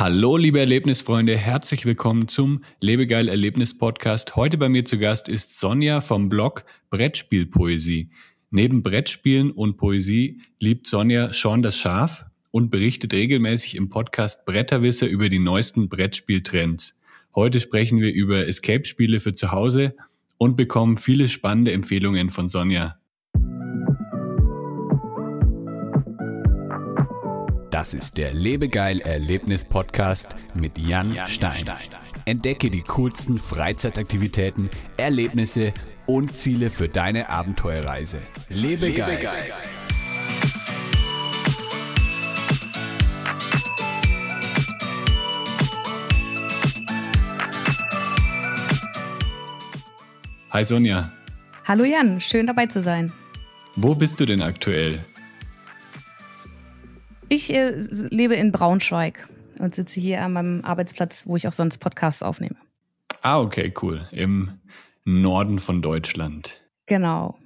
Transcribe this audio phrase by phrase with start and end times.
[0.00, 4.36] Hallo, liebe Erlebnisfreunde, herzlich willkommen zum Lebegeil Erlebnis Podcast.
[4.36, 8.08] Heute bei mir zu Gast ist Sonja vom Blog Brettspielpoesie.
[8.52, 15.08] Neben Brettspielen und Poesie liebt Sonja schon das Schaf und berichtet regelmäßig im Podcast Bretterwisser
[15.08, 16.96] über die neuesten Brettspieltrends.
[17.34, 19.96] Heute sprechen wir über Escape-Spiele für zu Hause
[20.36, 23.00] und bekommen viele spannende Empfehlungen von Sonja.
[27.78, 31.64] Das ist der Lebegeil Erlebnis Podcast mit Jan, Stein.
[32.24, 35.72] Entdecke die coolsten Freizeitaktivitäten, Erlebnisse
[36.04, 38.18] und Ziele für deine Abenteuerreise.
[38.48, 39.10] Lebegeil.
[39.12, 39.52] Lebegeil.
[50.50, 51.12] Hi Sonja.
[51.64, 53.12] Hallo Jan, schön dabei zu sein.
[53.76, 54.98] Wo bist du denn aktuell?
[57.28, 57.70] Ich äh,
[58.10, 59.28] lebe in Braunschweig
[59.58, 62.56] und sitze hier an meinem Arbeitsplatz, wo ich auch sonst Podcasts aufnehme.
[63.22, 64.06] Ah, okay, cool.
[64.12, 64.52] Im
[65.04, 66.60] Norden von Deutschland.
[66.86, 67.38] Genau.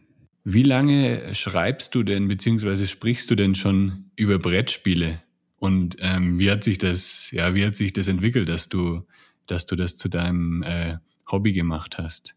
[0.44, 5.20] Wie lange schreibst du denn, beziehungsweise sprichst du denn schon über Brettspiele?
[5.58, 9.02] Und ähm, wie hat sich das, ja, wie hat sich das entwickelt, dass du,
[9.46, 10.96] dass du das zu deinem äh,
[11.30, 12.34] Hobby gemacht hast?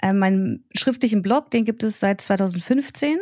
[0.00, 3.18] Äh, meinen schriftlichen Blog, den gibt es seit 2015.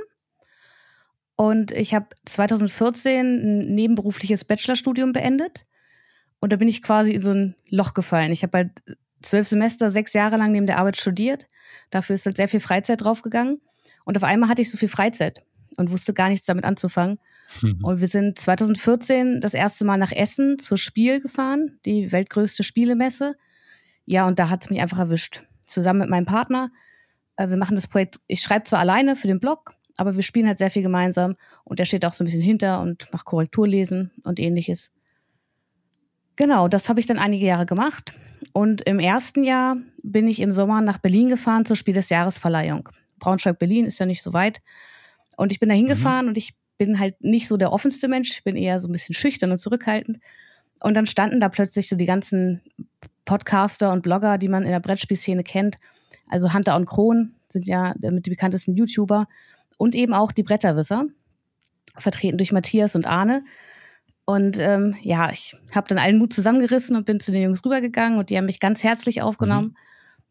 [1.37, 5.67] Und ich habe 2014 ein nebenberufliches Bachelorstudium beendet.
[6.41, 8.33] Und da bin ich quasi in so ein Loch gefallen.
[8.33, 8.71] Ich habe halt
[9.23, 11.47] zwölf Semester, sechs Jahre lang neben der Arbeit studiert.
[11.91, 13.61] Dafür ist halt sehr viel Freizeit draufgegangen.
[14.05, 15.43] Und auf einmal hatte ich so viel Freizeit
[15.77, 17.19] und wusste gar nichts damit anzufangen.
[17.61, 17.85] Mhm.
[17.85, 23.37] Und wir sind 2014 das erste Mal nach Essen zur Spiel gefahren, die weltgrößte Spielemesse.
[24.05, 25.45] Ja, und da hat es mich einfach erwischt.
[25.67, 26.71] Zusammen mit meinem Partner.
[27.37, 30.47] Äh, wir machen das Projekt, ich schreibe zwar alleine für den Blog, aber wir spielen
[30.47, 34.11] halt sehr viel gemeinsam und er steht auch so ein bisschen hinter und macht Korrekturlesen
[34.25, 34.93] und ähnliches.
[36.37, 38.15] Genau, das habe ich dann einige Jahre gemacht.
[38.53, 42.89] Und im ersten Jahr bin ich im Sommer nach Berlin gefahren zur Spiel des Jahresverleihung.
[43.19, 44.61] Braunschweig-Berlin ist ja nicht so weit.
[45.37, 46.31] Und ich bin da hingefahren mhm.
[46.31, 48.33] und ich bin halt nicht so der offenste Mensch.
[48.33, 50.19] Ich bin eher so ein bisschen schüchtern und zurückhaltend.
[50.81, 52.61] Und dann standen da plötzlich so die ganzen
[53.25, 55.77] Podcaster und Blogger, die man in der Brettspielszene kennt.
[56.29, 59.29] Also Hunter und Kron sind ja mit die bekanntesten YouTuber
[59.83, 61.07] und eben auch die Bretterwisser,
[61.99, 63.45] vertreten durch Matthias und Arne.
[64.25, 68.21] Und ähm, ja, ich habe dann allen Mut zusammengerissen und bin zu den Jungs rübergegangen
[68.21, 69.75] und die haben mich ganz herzlich aufgenommen.
[69.75, 69.77] Mhm.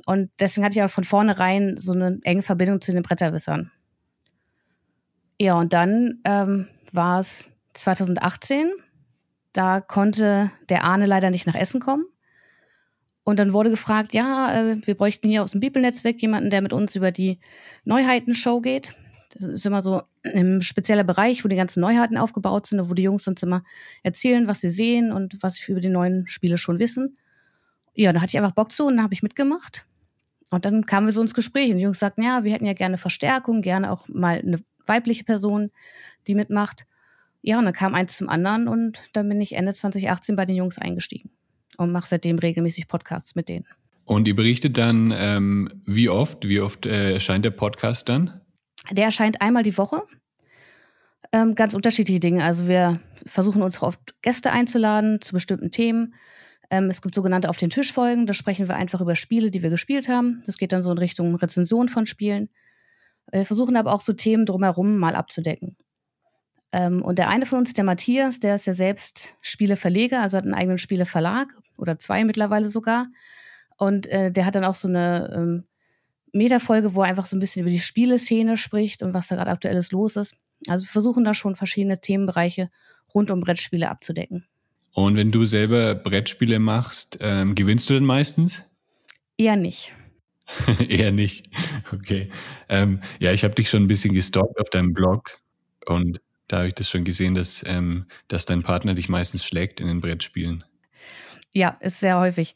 [0.05, 3.71] Und deswegen hatte ich auch von vornherein so eine enge Verbindung zu den Bretterwissern.
[5.37, 8.71] Ja, und dann ähm, war es 2018.
[9.51, 12.05] Da konnte der Arne leider nicht nach Essen kommen.
[13.25, 16.71] Und dann wurde gefragt, ja, äh, wir bräuchten hier aus dem Bibelnetzwerk jemanden, der mit
[16.71, 17.39] uns über die
[17.83, 18.95] Neuheiten-Show geht.
[19.33, 23.03] Das ist immer so ein spezieller Bereich, wo die ganzen Neuheiten aufgebaut sind, wo die
[23.03, 23.63] Jungs uns immer
[24.03, 27.17] erzählen, was sie sehen und was sie über die neuen Spiele schon wissen.
[27.93, 29.85] Ja, da hatte ich einfach Bock zu und dann habe ich mitgemacht.
[30.49, 32.73] Und dann kamen wir so ins Gespräch und die Jungs sagten, ja, wir hätten ja
[32.73, 35.71] gerne Verstärkung, gerne auch mal eine weibliche Person,
[36.27, 36.85] die mitmacht.
[37.41, 40.55] Ja, und dann kam eins zum anderen und dann bin ich Ende 2018 bei den
[40.55, 41.31] Jungs eingestiegen
[41.77, 43.65] und mache seitdem regelmäßig Podcasts mit denen.
[44.05, 48.40] Und ihr berichtet dann, ähm, wie oft, wie oft äh, erscheint der Podcast dann?
[48.91, 50.03] Der erscheint einmal die Woche.
[51.31, 52.43] Ähm, ganz unterschiedliche Dinge.
[52.43, 56.15] Also wir versuchen uns oft Gäste einzuladen zu bestimmten Themen.
[56.69, 58.25] Ähm, es gibt sogenannte Auf den Tisch Folgen.
[58.25, 60.43] Da sprechen wir einfach über Spiele, die wir gespielt haben.
[60.45, 62.49] Das geht dann so in Richtung Rezension von Spielen.
[63.31, 65.77] Wir versuchen aber auch so Themen drumherum mal abzudecken.
[66.71, 70.45] Ähm, und der eine von uns, der Matthias, der ist ja selbst Spieleverleger, also hat
[70.45, 73.07] einen eigenen Spieleverlag oder zwei mittlerweile sogar.
[73.77, 75.63] Und äh, der hat dann auch so eine ähm,
[76.33, 79.51] Metafolge, wo er einfach so ein bisschen über die Spieleszene spricht und was da gerade
[79.51, 80.35] aktuelles los ist.
[80.67, 82.69] Also wir versuchen da schon verschiedene Themenbereiche
[83.13, 84.45] rund um Brettspiele abzudecken.
[84.93, 88.63] Und wenn du selber Brettspiele machst, ähm, gewinnst du denn meistens?
[89.37, 89.93] Eher nicht.
[90.89, 91.47] Eher nicht.
[91.93, 92.29] Okay.
[92.67, 95.39] Ähm, ja, ich habe dich schon ein bisschen gestalkt auf deinem Blog
[95.85, 99.79] und da habe ich das schon gesehen, dass, ähm, dass dein Partner dich meistens schlägt
[99.79, 100.65] in den Brettspielen.
[101.53, 102.55] Ja, ist sehr häufig.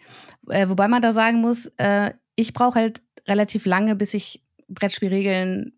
[0.49, 5.73] Äh, wobei man da sagen muss, äh, ich brauche halt relativ lange, bis ich Brettspielregeln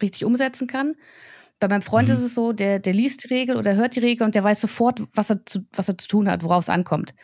[0.00, 0.94] richtig umsetzen kann.
[1.58, 2.14] Bei meinem Freund mhm.
[2.14, 4.60] ist es so, der, der liest die Regel oder hört die Regel und der weiß
[4.60, 7.14] sofort, was er zu, was er zu tun hat, worauf es ankommt.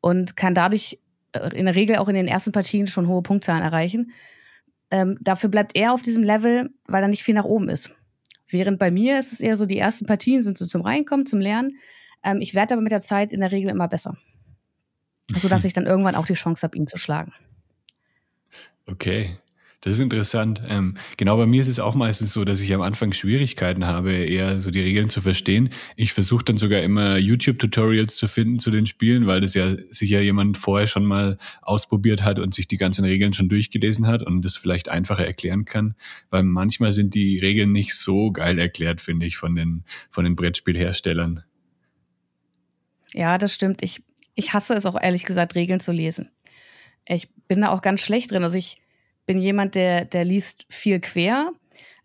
[0.00, 0.98] Und kann dadurch
[1.32, 4.12] äh, in der Regel auch in den ersten Partien schon hohe Punktzahlen erreichen.
[4.90, 7.90] Ähm, dafür bleibt er auf diesem Level, weil da nicht viel nach oben ist.
[8.48, 11.40] Während bei mir ist es eher so, die ersten Partien sind so zum Reinkommen, zum
[11.40, 11.76] Lernen.
[12.24, 14.16] Ähm, ich werde aber mit der Zeit in der Regel immer besser.
[15.36, 17.32] Sodass ich dann irgendwann auch die Chance habe, ihn zu schlagen.
[18.88, 19.38] Okay.
[19.80, 20.60] Das ist interessant.
[20.66, 24.12] Ähm, genau bei mir ist es auch meistens so, dass ich am Anfang Schwierigkeiten habe,
[24.12, 25.70] eher so die Regeln zu verstehen.
[25.94, 30.20] Ich versuche dann sogar immer YouTube-Tutorials zu finden zu den Spielen, weil das ja sicher
[30.20, 34.44] jemand vorher schon mal ausprobiert hat und sich die ganzen Regeln schon durchgelesen hat und
[34.44, 35.94] das vielleicht einfacher erklären kann.
[36.30, 40.34] Weil manchmal sind die Regeln nicht so geil erklärt, finde ich, von den, von den
[40.34, 41.44] Brettspielherstellern.
[43.14, 43.80] Ja, das stimmt.
[43.82, 44.02] Ich,
[44.34, 46.30] ich hasse es auch ehrlich gesagt, Regeln zu lesen.
[47.08, 48.44] Ich bin da auch ganz schlecht drin.
[48.44, 48.80] Also ich
[49.26, 51.52] bin jemand, der, der liest viel quer,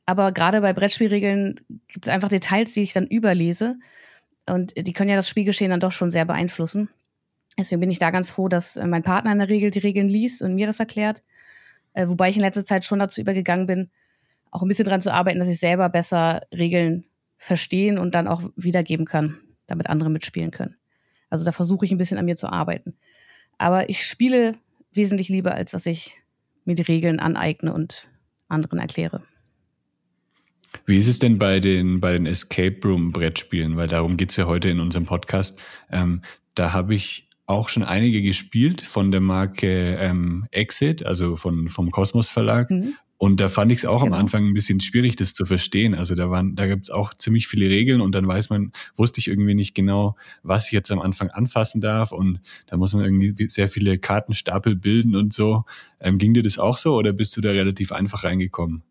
[0.05, 3.77] aber gerade bei Brettspielregeln gibt es einfach Details, die ich dann überlese.
[4.45, 6.89] Und die können ja das Spielgeschehen dann doch schon sehr beeinflussen.
[7.57, 10.09] Deswegen bin ich da ganz froh, dass äh, mein Partner in der Regel die Regeln
[10.09, 11.21] liest und mir das erklärt.
[11.93, 13.91] Äh, wobei ich in letzter Zeit schon dazu übergegangen bin,
[14.51, 17.05] auch ein bisschen daran zu arbeiten, dass ich selber besser Regeln
[17.37, 20.75] verstehen und dann auch wiedergeben kann, damit andere mitspielen können.
[21.29, 22.95] Also da versuche ich ein bisschen an mir zu arbeiten.
[23.57, 24.55] Aber ich spiele
[24.95, 26.15] wesentlich lieber, als dass ich
[26.65, 28.07] mir die Regeln aneigne und
[28.47, 29.23] anderen erkläre.
[30.85, 33.77] Wie ist es denn bei den, bei den Escape Room Brettspielen?
[33.77, 35.61] Weil darum geht's ja heute in unserem Podcast.
[35.91, 36.21] Ähm,
[36.55, 41.91] da habe ich auch schon einige gespielt von der Marke ähm, Exit, also von, vom
[41.91, 42.69] Kosmos Verlag.
[42.71, 42.95] Mhm.
[43.23, 44.17] Und da fand ich es auch genau.
[44.17, 45.95] am Anfang ein bisschen schwierig, das zu verstehen.
[45.95, 49.21] Also da waren, da gibt es auch ziemlich viele Regeln und dann weiß man, wusste
[49.21, 52.11] ich irgendwie nicht genau, was ich jetzt am Anfang anfassen darf.
[52.11, 55.63] Und da muss man irgendwie sehr viele Kartenstapel bilden und so.
[56.01, 58.83] Ähm, ging dir das auch so oder bist du da relativ einfach reingekommen?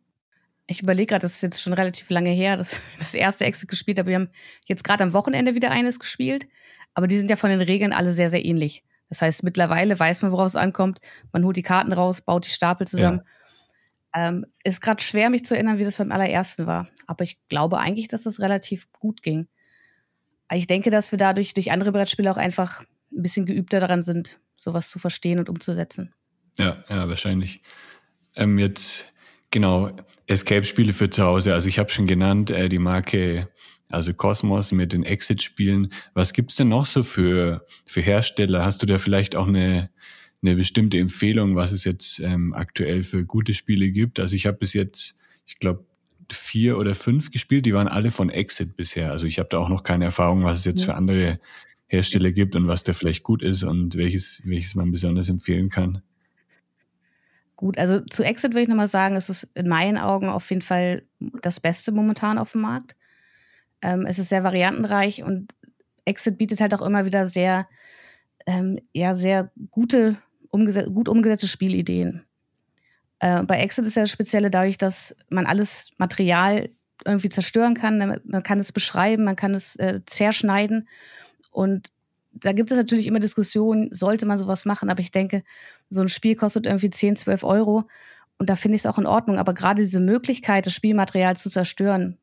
[0.66, 3.98] Ich überlege gerade, das ist jetzt schon relativ lange her, dass das erste Exit gespielt
[3.98, 4.08] habe.
[4.08, 4.30] Wir haben
[4.64, 6.46] jetzt gerade am Wochenende wieder eines gespielt,
[6.94, 8.82] aber die sind ja von den Regeln alle sehr, sehr ähnlich.
[9.10, 11.00] Das heißt, mittlerweile weiß man, worauf es ankommt.
[11.34, 13.18] Man holt die Karten raus, baut die Stapel zusammen.
[13.18, 13.32] Ja
[14.14, 16.88] ähm, ist gerade schwer, mich zu erinnern, wie das beim allerersten war.
[17.06, 19.46] Aber ich glaube eigentlich, dass das relativ gut ging.
[20.52, 24.38] Ich denke, dass wir dadurch durch andere Brettspiele auch einfach ein bisschen geübter daran sind,
[24.56, 26.14] sowas zu verstehen und umzusetzen.
[26.58, 27.62] Ja, ja, wahrscheinlich.
[28.36, 29.12] Ähm, jetzt,
[29.50, 29.90] genau,
[30.26, 31.54] Escape-Spiele für zu Hause.
[31.54, 33.48] Also ich habe schon genannt, äh, die Marke,
[33.88, 35.92] also Cosmos mit den Exit-Spielen.
[36.14, 38.64] Was gibt's denn noch so für, für Hersteller?
[38.64, 39.90] Hast du da vielleicht auch eine,
[40.42, 44.18] eine bestimmte Empfehlung, was es jetzt ähm, aktuell für gute Spiele gibt.
[44.18, 45.84] Also ich habe bis jetzt, ich glaube,
[46.30, 49.12] vier oder fünf gespielt, die waren alle von Exit bisher.
[49.12, 51.38] Also ich habe da auch noch keine Erfahrung, was es jetzt für andere
[51.86, 56.02] Hersteller gibt und was da vielleicht gut ist und welches, welches man besonders empfehlen kann.
[57.56, 60.62] Gut, also zu Exit würde ich nochmal sagen, es ist in meinen Augen auf jeden
[60.62, 62.96] Fall das Beste momentan auf dem Markt.
[63.82, 65.54] Ähm, es ist sehr variantenreich und
[66.04, 67.68] Exit bietet halt auch immer wieder sehr,
[68.46, 70.16] ähm, ja, sehr gute
[70.52, 72.22] umgeset gut umgesetzte Spielideen.
[73.18, 76.70] Äh, bei Exit ist ja das Spezielle dadurch, dass man alles Material
[77.04, 78.20] irgendwie zerstören kann.
[78.24, 80.88] Man kann es beschreiben, man kann es äh, zerschneiden.
[81.50, 81.90] Und
[82.32, 84.88] da gibt es natürlich immer Diskussionen, sollte man sowas machen.
[84.90, 85.42] Aber ich denke,
[85.90, 87.88] so ein Spiel kostet irgendwie 10, 12 Euro.
[88.38, 89.38] Und da finde ich es auch in Ordnung.
[89.38, 92.18] Aber gerade diese Möglichkeit, das Spielmaterial zu zerstören,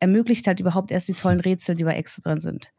[0.00, 2.72] ermöglicht halt überhaupt erst die tollen Rätsel, die bei Exit drin sind.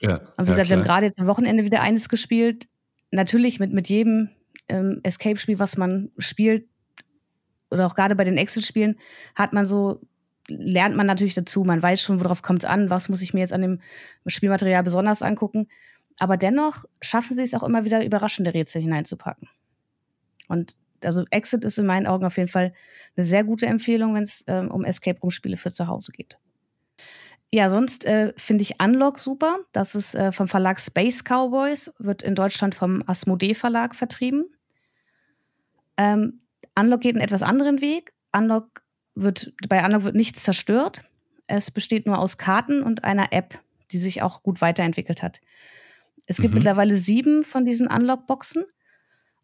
[0.00, 0.68] Ja, und wie ja, gesagt, klar.
[0.68, 2.68] wir haben gerade jetzt am Wochenende wieder eines gespielt
[3.10, 4.30] natürlich mit, mit jedem
[4.68, 6.68] ähm, Escape-Spiel, was man spielt,
[7.70, 8.98] oder auch gerade bei den Excel-Spielen,
[9.34, 10.00] hat man so,
[10.48, 11.64] lernt man natürlich dazu.
[11.64, 13.80] Man weiß schon, worauf kommt es an, was muss ich mir jetzt an dem
[14.26, 15.68] Spielmaterial besonders angucken.
[16.18, 19.48] Aber dennoch schaffen sie es auch immer wieder, überraschende Rätsel hineinzupacken.
[20.48, 22.72] Und also Exit ist in meinen Augen auf jeden Fall
[23.16, 26.38] eine sehr gute Empfehlung, wenn es ähm, um Escape Room Spiele für zu Hause geht.
[27.56, 29.60] Ja, sonst äh, finde ich Unlock super.
[29.72, 34.44] Das ist äh, vom Verlag Space Cowboys, wird in Deutschland vom Asmodee Verlag vertrieben.
[35.96, 36.40] Ähm,
[36.78, 38.12] Unlock geht einen etwas anderen Weg.
[38.30, 38.82] Unlock
[39.14, 41.00] wird, bei Unlock wird nichts zerstört.
[41.46, 43.58] Es besteht nur aus Karten und einer App,
[43.90, 45.40] die sich auch gut weiterentwickelt hat.
[46.26, 46.56] Es gibt mhm.
[46.56, 48.66] mittlerweile sieben von diesen Unlock-Boxen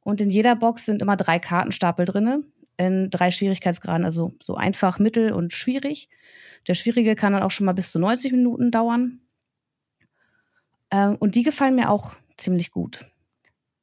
[0.00, 2.45] und in jeder Box sind immer drei Kartenstapel drin,
[2.86, 6.08] in drei Schwierigkeitsgraden, also so einfach, mittel und schwierig.
[6.66, 9.20] Der schwierige kann dann auch schon mal bis zu 90 Minuten dauern.
[10.90, 13.04] Ähm, und die gefallen mir auch ziemlich gut.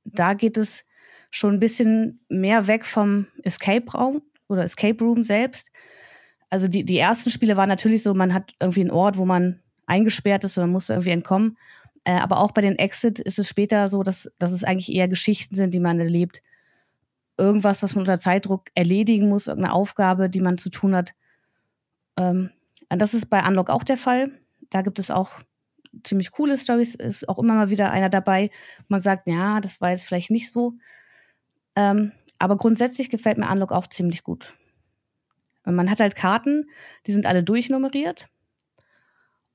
[0.03, 0.85] Da geht es
[1.31, 5.71] schon ein bisschen mehr weg vom Escape Raum oder Escape Room selbst.
[6.49, 9.61] Also die, die ersten Spiele waren natürlich so, man hat irgendwie einen Ort, wo man
[9.85, 11.57] eingesperrt ist und man muss irgendwie entkommen.
[12.03, 15.07] Äh, aber auch bei den Exit ist es später so, dass, dass es eigentlich eher
[15.07, 16.41] Geschichten sind, die man erlebt.
[17.39, 21.13] Irgendwas, was man unter Zeitdruck erledigen muss, irgendeine Aufgabe, die man zu tun hat.
[22.17, 22.51] Ähm,
[22.89, 24.31] das ist bei Unlock auch der Fall.
[24.69, 25.31] Da gibt es auch
[26.03, 26.95] ziemlich coole Stories.
[26.95, 28.51] Ist auch immer mal wieder einer dabei.
[28.87, 30.73] Man sagt, ja, das war jetzt vielleicht nicht so.
[31.75, 34.53] Ähm, aber grundsätzlich gefällt mir Unlock auch ziemlich gut.
[35.65, 36.69] Man hat halt Karten,
[37.05, 38.27] die sind alle durchnummeriert.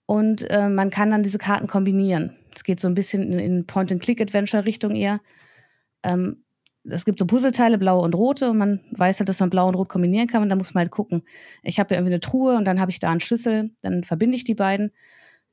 [0.06, 2.36] Und äh, man kann dann diese Karten kombinieren.
[2.54, 5.20] Es geht so ein bisschen in, in Point-and-Click-Adventure-Richtung eher.
[6.02, 6.43] Ähm,
[6.84, 9.74] es gibt so Puzzleteile, blaue und rote, und man weiß halt, dass man blau und
[9.74, 10.42] rot kombinieren kann.
[10.42, 11.22] Und dann muss man halt gucken.
[11.62, 14.36] Ich habe ja irgendwie eine Truhe und dann habe ich da einen Schlüssel, dann verbinde
[14.36, 14.92] ich die beiden.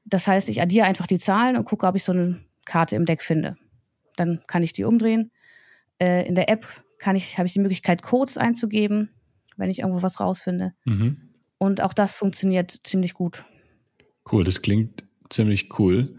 [0.03, 3.05] Das heißt, ich addiere einfach die Zahlen und gucke, ob ich so eine Karte im
[3.05, 3.57] Deck finde.
[4.15, 5.31] Dann kann ich die umdrehen.
[5.99, 6.65] Äh, in der App
[6.97, 9.09] kann ich, habe ich die Möglichkeit, Codes einzugeben,
[9.57, 10.73] wenn ich irgendwo was rausfinde.
[10.85, 11.29] Mhm.
[11.57, 13.43] Und auch das funktioniert ziemlich gut.
[14.31, 16.15] Cool, das klingt ziemlich cool.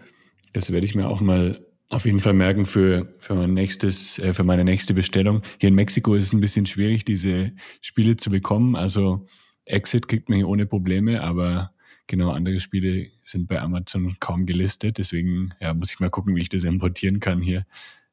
[0.53, 4.33] Das werde ich mir auch mal auf jeden Fall merken für, für mein nächstes, äh,
[4.33, 5.43] für meine nächste Bestellung.
[5.61, 8.77] Hier in Mexiko ist es ein bisschen schwierig, diese Spiele zu bekommen.
[8.77, 9.27] Also
[9.67, 11.75] Exit kriegt man hier ohne Probleme, aber
[12.07, 14.97] genau andere Spiele sind bei Amazon kaum gelistet.
[14.97, 17.67] Deswegen ja, muss ich mal gucken, wie ich das importieren kann hier.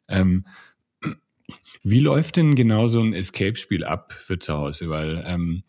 [0.09, 0.45] Ähm,
[1.81, 4.89] wie läuft denn genau so ein Escape-Spiel ab für zu Hause?
[4.89, 5.63] Weil ähm,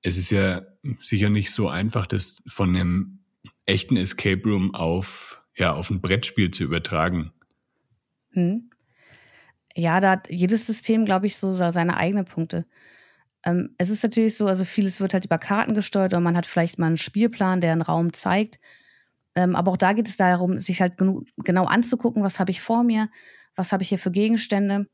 [0.00, 0.62] es ist ja
[1.02, 3.18] sicher nicht so einfach, das von einem
[3.66, 5.29] echten Escape Room auf
[5.60, 7.32] ja, auf ein Brettspiel zu übertragen.
[8.30, 8.70] Hm.
[9.76, 12.66] Ja, da hat jedes System, glaube ich, so seine eigenen Punkte.
[13.44, 16.46] Ähm, es ist natürlich so, also vieles wird halt über Karten gesteuert und man hat
[16.46, 18.58] vielleicht mal einen Spielplan, der einen Raum zeigt.
[19.34, 22.82] Ähm, aber auch da geht es darum, sich halt genau anzugucken, was habe ich vor
[22.82, 23.08] mir,
[23.54, 24.86] was habe ich hier für Gegenstände.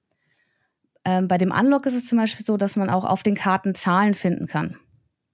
[1.04, 3.74] Ähm, bei dem Unlock ist es zum Beispiel so, dass man auch auf den Karten
[3.74, 4.76] Zahlen finden kann.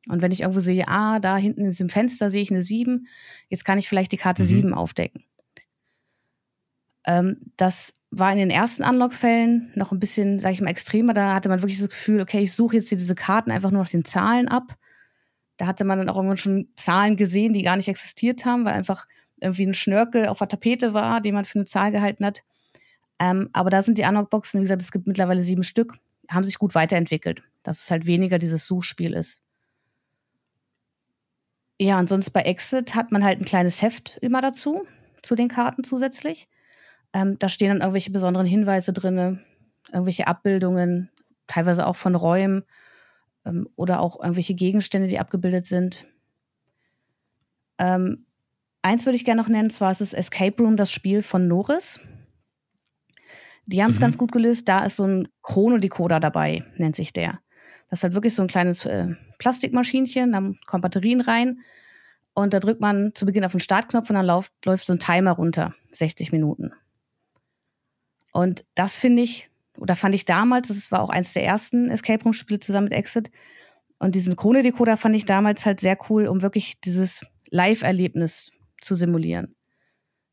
[0.08, 3.06] Und wenn ich irgendwo sehe, ah, da hinten in diesem Fenster sehe ich eine 7,
[3.48, 4.46] jetzt kann ich vielleicht die Karte mhm.
[4.46, 5.24] 7 aufdecken.
[7.06, 11.14] Ähm, das war in den ersten Unlock-Fällen noch ein bisschen, sag ich mal, extremer.
[11.14, 13.82] Da hatte man wirklich das Gefühl, okay, ich suche jetzt hier diese Karten einfach nur
[13.82, 14.76] nach den Zahlen ab.
[15.56, 18.74] Da hatte man dann auch irgendwann schon Zahlen gesehen, die gar nicht existiert haben, weil
[18.74, 19.06] einfach
[19.40, 22.42] irgendwie ein Schnörkel auf der Tapete war, den man für eine Zahl gehalten hat.
[23.18, 25.94] Ähm, aber da sind die Unlock-Boxen, wie gesagt, es gibt mittlerweile sieben Stück,
[26.28, 29.42] haben sich gut weiterentwickelt, dass es halt weniger dieses Suchspiel ist.
[31.82, 34.86] Ja, und sonst bei Exit hat man halt ein kleines Heft immer dazu,
[35.20, 36.48] zu den Karten zusätzlich.
[37.12, 39.40] Ähm, da stehen dann irgendwelche besonderen Hinweise drin,
[39.88, 41.10] irgendwelche Abbildungen,
[41.48, 42.62] teilweise auch von Räumen
[43.44, 46.06] ähm, oder auch irgendwelche Gegenstände, die abgebildet sind.
[47.78, 48.26] Ähm,
[48.82, 51.98] eins würde ich gerne noch nennen, zwar ist es Escape Room, das Spiel von Norris.
[53.66, 54.02] Die haben es mhm.
[54.02, 54.68] ganz gut gelöst.
[54.68, 57.40] Da ist so ein Chronodecoder dabei, nennt sich der.
[57.92, 61.60] Das ist halt wirklich so ein kleines äh, Plastikmaschinchen, da kommen Batterien rein
[62.32, 64.98] und da drückt man zu Beginn auf den Startknopf und dann läuft, läuft so ein
[64.98, 66.72] Timer runter, 60 Minuten.
[68.32, 72.24] Und das finde ich, oder fand ich damals, das war auch eins der ersten Escape
[72.24, 73.30] Room-Spiele zusammen mit Exit.
[73.98, 79.54] Und diesen Krone-Decoder fand ich damals halt sehr cool, um wirklich dieses Live-Erlebnis zu simulieren.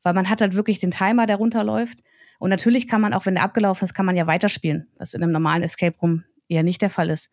[0.02, 2.00] Weil man hat halt wirklich den Timer, der runterläuft.
[2.40, 5.22] Und natürlich kann man, auch wenn der abgelaufen ist, kann man ja weiterspielen, was in
[5.22, 7.30] einem normalen Escape Room eher nicht der Fall ist.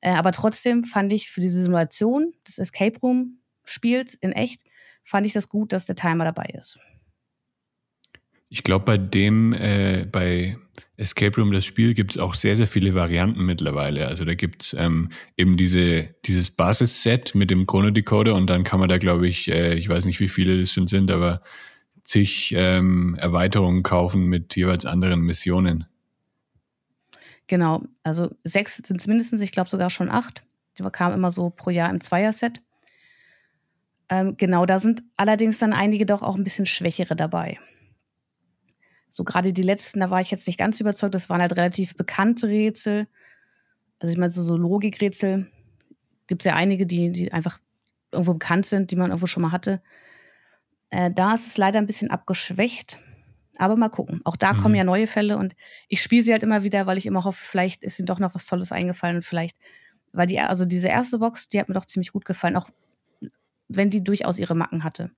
[0.00, 4.62] Äh, aber trotzdem fand ich für diese Simulation des Escape Room Spiels in echt,
[5.04, 6.78] fand ich das gut, dass der Timer dabei ist.
[8.48, 10.56] Ich glaube, bei dem, äh, bei
[10.96, 14.08] Escape Room, das Spiel, gibt es auch sehr, sehr viele Varianten mittlerweile.
[14.08, 18.80] Also da gibt es ähm, eben diese, dieses Basisset mit dem Chrono-Decoder und dann kann
[18.80, 21.42] man da, glaube ich, äh, ich weiß nicht, wie viele das schon sind, aber
[22.02, 25.86] zig ähm, Erweiterungen kaufen mit jeweils anderen Missionen.
[27.50, 30.44] Genau, also sechs sind es mindestens, ich glaube sogar schon acht.
[30.78, 32.62] Die kamen immer so pro Jahr im Zweierset.
[34.08, 37.58] Ähm, genau, da sind allerdings dann einige doch auch ein bisschen schwächere dabei.
[39.08, 41.96] So gerade die letzten, da war ich jetzt nicht ganz überzeugt, das waren halt relativ
[41.96, 43.08] bekannte Rätsel.
[43.98, 45.50] Also ich meine, so, so Logikrätsel
[46.28, 47.58] gibt es ja einige, die, die einfach
[48.12, 49.82] irgendwo bekannt sind, die man irgendwo schon mal hatte.
[50.90, 52.98] Äh, da ist es leider ein bisschen abgeschwächt.
[53.60, 54.22] Aber mal gucken.
[54.24, 54.56] Auch da mhm.
[54.56, 55.54] kommen ja neue Fälle und
[55.86, 58.34] ich spiele sie halt immer wieder, weil ich immer hoffe, vielleicht ist ihnen doch noch
[58.34, 59.54] was Tolles eingefallen und vielleicht,
[60.12, 62.70] weil die, also diese erste Box, die hat mir doch ziemlich gut gefallen, auch
[63.68, 65.10] wenn die durchaus ihre Macken hatte.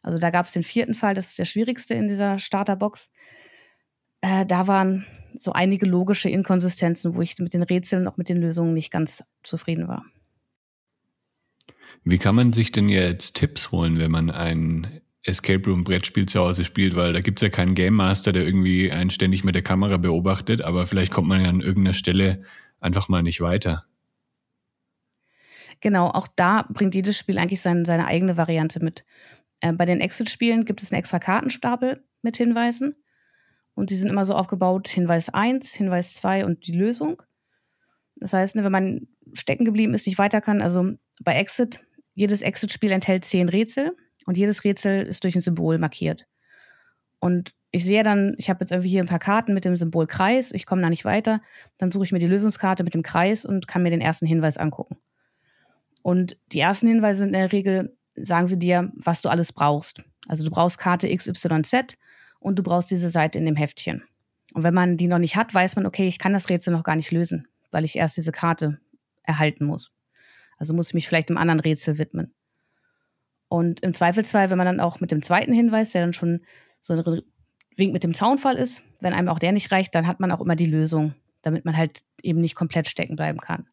[0.00, 3.10] Also da gab es den vierten Fall, das ist der schwierigste in dieser Starterbox.
[4.22, 5.04] Äh, da waren
[5.36, 8.90] so einige logische Inkonsistenzen, wo ich mit den Rätseln und auch mit den Lösungen nicht
[8.90, 10.06] ganz zufrieden war.
[12.04, 16.40] Wie kann man sich denn jetzt Tipps holen, wenn man ein Escape Room Brettspiel zu
[16.40, 19.54] Hause spielt, weil da gibt es ja keinen Game Master, der irgendwie einen ständig mit
[19.54, 22.42] der Kamera beobachtet, aber vielleicht kommt man ja an irgendeiner Stelle
[22.80, 23.84] einfach mal nicht weiter.
[25.80, 29.04] Genau, auch da bringt jedes Spiel eigentlich sein, seine eigene Variante mit.
[29.60, 32.96] Äh, bei den Exit-Spielen gibt es einen extra Kartenstapel mit Hinweisen.
[33.74, 37.22] Und die sind immer so aufgebaut: Hinweis 1, Hinweis 2 und die Lösung.
[38.16, 42.42] Das heißt, ne, wenn man stecken geblieben ist, nicht weiter kann, also bei Exit, jedes
[42.42, 46.26] Exit-Spiel enthält zehn Rätsel und jedes Rätsel ist durch ein Symbol markiert.
[47.18, 50.06] Und ich sehe dann, ich habe jetzt irgendwie hier ein paar Karten mit dem Symbol
[50.06, 51.40] Kreis, ich komme da nicht weiter,
[51.78, 54.58] dann suche ich mir die Lösungskarte mit dem Kreis und kann mir den ersten Hinweis
[54.58, 54.96] angucken.
[56.02, 60.02] Und die ersten Hinweise sind in der Regel, sagen sie dir, was du alles brauchst.
[60.28, 61.96] Also du brauchst Karte XYZ
[62.40, 64.02] und du brauchst diese Seite in dem Heftchen.
[64.52, 66.84] Und wenn man die noch nicht hat, weiß man, okay, ich kann das Rätsel noch
[66.84, 68.78] gar nicht lösen, weil ich erst diese Karte
[69.22, 69.92] erhalten muss.
[70.58, 72.34] Also muss ich mich vielleicht einem anderen Rätsel widmen.
[73.52, 76.40] Und im Zweifelsfall, wenn man dann auch mit dem zweiten Hinweis, der dann schon
[76.80, 77.20] so ein
[77.76, 80.40] Wink mit dem Zaunfall ist, wenn einem auch der nicht reicht, dann hat man auch
[80.40, 83.66] immer die Lösung, damit man halt eben nicht komplett stecken bleiben kann.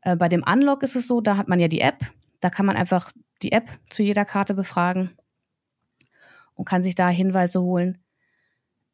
[0.00, 2.64] Äh, bei dem Unlock ist es so, da hat man ja die App, da kann
[2.64, 5.10] man einfach die App zu jeder Karte befragen
[6.54, 7.98] und kann sich da Hinweise holen.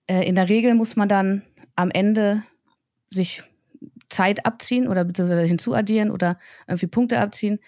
[0.09, 1.43] Äh, in der Regel muss man dann
[1.77, 2.43] am Ende
[3.09, 3.45] sich
[4.09, 7.61] Zeit abziehen oder beziehungsweise hinzuaddieren oder irgendwie Punkte abziehen.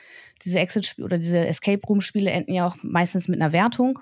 [0.44, 3.98] Diese Exit- oder diese Escape Room-Spiele enden ja auch meistens mit einer Wertung.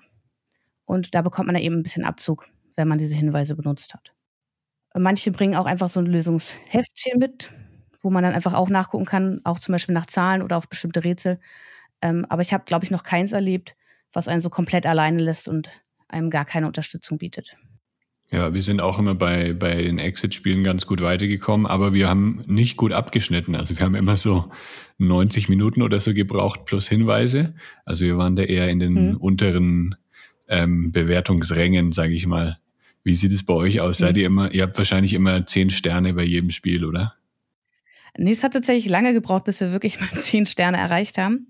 [0.85, 4.13] Und da bekommt man dann eben ein bisschen Abzug, wenn man diese Hinweise benutzt hat.
[4.95, 7.53] Manche bringen auch einfach so ein Lösungsheftchen mit,
[8.01, 11.05] wo man dann einfach auch nachgucken kann, auch zum Beispiel nach Zahlen oder auf bestimmte
[11.05, 11.39] Rätsel.
[12.03, 13.77] Ähm, aber ich habe, glaube ich, noch keins erlebt,
[14.13, 17.57] was einen so komplett alleine lässt und einem gar keine Unterstützung bietet.
[18.33, 22.45] Ja, wir sind auch immer bei, bei den Exit-Spielen ganz gut weitergekommen, aber wir haben
[22.47, 23.57] nicht gut abgeschnitten.
[23.57, 24.51] Also wir haben immer so
[24.99, 27.55] 90 Minuten oder so gebraucht plus Hinweise.
[27.85, 29.17] Also wir waren da eher in den mhm.
[29.17, 29.97] unteren
[30.49, 32.59] ähm, Bewertungsrängen, sage ich mal.
[33.03, 33.99] Wie sieht es bei euch aus?
[33.99, 34.05] Mhm.
[34.05, 37.15] Seid ihr immer, ihr habt wahrscheinlich immer zehn Sterne bei jedem Spiel, oder?
[38.17, 41.49] Nee, es hat tatsächlich lange gebraucht, bis wir wirklich mal zehn Sterne erreicht haben.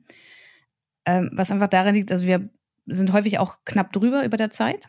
[1.04, 2.48] Ähm, was einfach daran liegt, also wir
[2.86, 4.80] sind häufig auch knapp drüber über der Zeit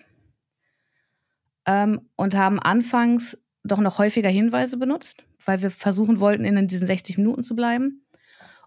[1.66, 6.88] ähm, und haben anfangs doch noch häufiger Hinweise benutzt, weil wir versuchen wollten, in diesen
[6.88, 8.06] 60 Minuten zu bleiben.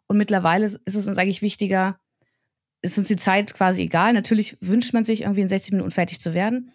[0.07, 1.99] Und mittlerweile ist es uns eigentlich wichtiger,
[2.83, 4.13] ist uns die Zeit quasi egal.
[4.13, 6.73] Natürlich wünscht man sich irgendwie in 60 Minuten fertig zu werden.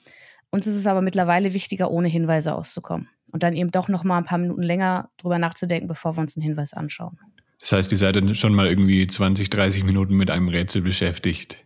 [0.52, 3.08] Uns ist es aber mittlerweile wichtiger, ohne Hinweise auszukommen.
[3.32, 6.36] Und dann eben doch noch mal ein paar Minuten länger drüber nachzudenken, bevor wir uns
[6.36, 7.20] einen Hinweis anschauen.
[7.60, 11.66] Das heißt, ihr seid dann schon mal irgendwie 20, 30 Minuten mit einem Rätsel beschäftigt.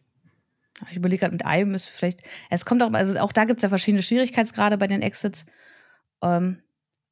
[0.89, 2.21] Ich überlege gerade mit einem ist vielleicht.
[2.49, 5.45] Es kommt auch, also auch da gibt es ja verschiedene Schwierigkeitsgrade bei den Exits.
[6.21, 6.59] Ähm,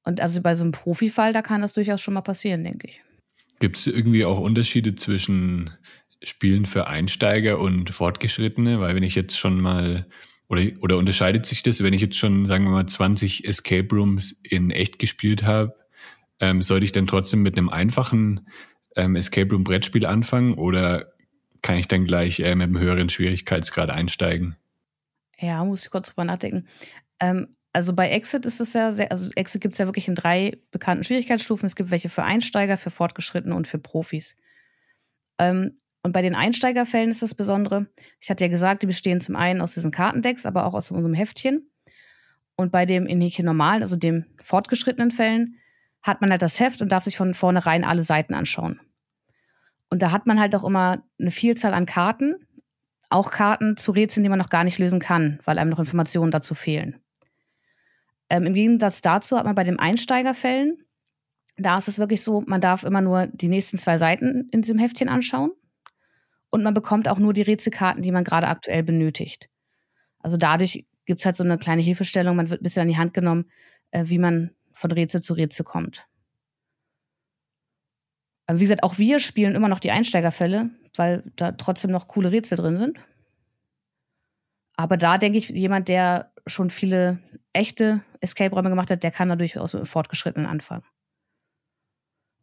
[0.03, 3.01] und also bei so einem Profifall, da kann das durchaus schon mal passieren, denke ich.
[3.59, 5.69] Gibt es irgendwie auch Unterschiede zwischen
[6.23, 8.79] Spielen für Einsteiger und Fortgeschrittene?
[8.79, 10.07] Weil wenn ich jetzt schon mal,
[10.47, 14.41] oder, oder unterscheidet sich das, wenn ich jetzt schon, sagen wir mal, 20 Escape Rooms
[14.43, 15.75] in echt gespielt habe,
[16.39, 18.47] ähm, sollte ich dann trotzdem mit einem einfachen
[18.95, 21.10] ähm, Escape Room Brettspiel anfangen oder
[21.61, 24.55] kann ich dann gleich äh, mit einem höheren Schwierigkeitsgrad einsteigen?
[25.39, 26.67] Ja, muss ich kurz drüber nachdenken.
[27.19, 30.15] Ähm, also bei Exit ist es ja sehr, also Exit gibt es ja wirklich in
[30.15, 31.65] drei bekannten Schwierigkeitsstufen.
[31.65, 34.35] Es gibt welche für Einsteiger, für Fortgeschrittene und für Profis.
[35.39, 37.87] Ähm, und bei den Einsteigerfällen ist das Besondere,
[38.19, 41.13] ich hatte ja gesagt, die bestehen zum einen aus diesen Kartendecks, aber auch aus unserem
[41.13, 41.69] Heftchen.
[42.55, 45.57] Und bei dem in Häkchen normalen, also dem fortgeschrittenen Fällen,
[46.01, 48.79] hat man halt das Heft und darf sich von vornherein alle Seiten anschauen.
[49.91, 52.35] Und da hat man halt auch immer eine Vielzahl an Karten,
[53.09, 56.31] auch Karten zu Rätseln, die man noch gar nicht lösen kann, weil einem noch Informationen
[56.31, 57.01] dazu fehlen.
[58.29, 60.85] Ähm, Im Gegensatz dazu hat man bei den Einsteigerfällen,
[61.57, 64.79] da ist es wirklich so, man darf immer nur die nächsten zwei Seiten in diesem
[64.79, 65.51] Heftchen anschauen
[66.49, 69.49] und man bekommt auch nur die Rätselkarten, die man gerade aktuell benötigt.
[70.19, 72.97] Also dadurch gibt es halt so eine kleine Hilfestellung, man wird ein bisschen an die
[72.97, 73.51] Hand genommen,
[73.91, 76.07] äh, wie man von Rätsel zu Rätsel kommt.
[78.59, 82.57] Wie gesagt, auch wir spielen immer noch die Einsteigerfälle, weil da trotzdem noch coole Rätsel
[82.57, 82.99] drin sind.
[84.75, 87.19] Aber da denke ich, jemand, der schon viele
[87.53, 90.83] echte Escape-Räume gemacht hat, der kann da durchaus mit fortgeschrittenen anfangen.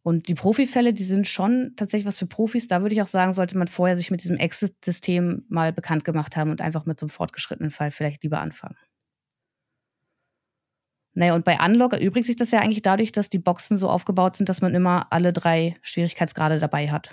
[0.03, 2.67] Und die Profifälle, die sind schon tatsächlich was für Profis.
[2.67, 6.37] Da würde ich auch sagen, sollte man vorher sich mit diesem Exit-System mal bekannt gemacht
[6.37, 8.77] haben und einfach mit so einem fortgeschrittenen Fall vielleicht lieber anfangen.
[11.19, 14.37] Naja, und bei Unlock erübrigt sich das ja eigentlich dadurch, dass die Boxen so aufgebaut
[14.37, 17.11] sind, dass man immer alle drei Schwierigkeitsgrade dabei hat.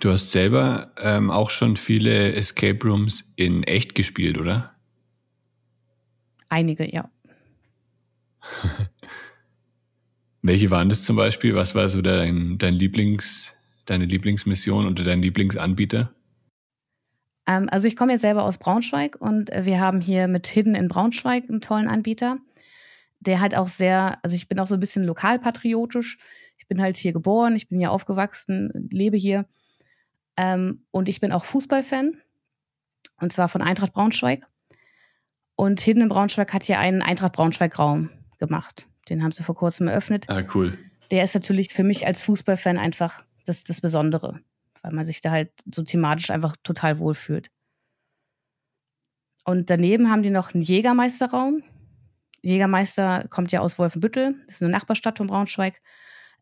[0.00, 4.74] Du hast selber ähm, auch schon viele Escape Rooms in echt gespielt, oder?
[6.48, 7.08] Einige, ja.
[10.42, 11.54] Welche waren das zum Beispiel?
[11.54, 13.54] Was war so dein, dein Lieblings,
[13.86, 16.12] deine Lieblingsmission oder dein Lieblingsanbieter?
[17.46, 20.88] Ähm, also ich komme jetzt selber aus Braunschweig und wir haben hier mit Hidden in
[20.88, 22.38] Braunschweig einen tollen Anbieter
[23.26, 26.18] der halt auch sehr, also ich bin auch so ein bisschen lokalpatriotisch.
[26.58, 29.46] Ich bin halt hier geboren, ich bin hier aufgewachsen, lebe hier.
[30.36, 32.20] Ähm, und ich bin auch Fußballfan.
[33.20, 34.46] Und zwar von Eintracht Braunschweig.
[35.54, 38.86] Und Hidden in Braunschweig hat hier einen Eintracht Braunschweig-Raum gemacht.
[39.08, 40.28] Den haben sie vor kurzem eröffnet.
[40.28, 40.78] Ah, cool.
[41.10, 44.40] Der ist natürlich für mich als Fußballfan einfach das, das Besondere,
[44.82, 47.50] weil man sich da halt so thematisch einfach total wohlfühlt.
[49.44, 51.62] Und daneben haben die noch einen Jägermeisterraum.
[52.42, 55.80] Jägermeister kommt ja aus Wolfenbüttel, das ist eine Nachbarstadt von Braunschweig.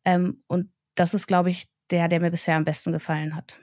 [0.04, 3.58] Ähm, und das ist, glaube ich, der, der mir bisher am besten gefallen hat.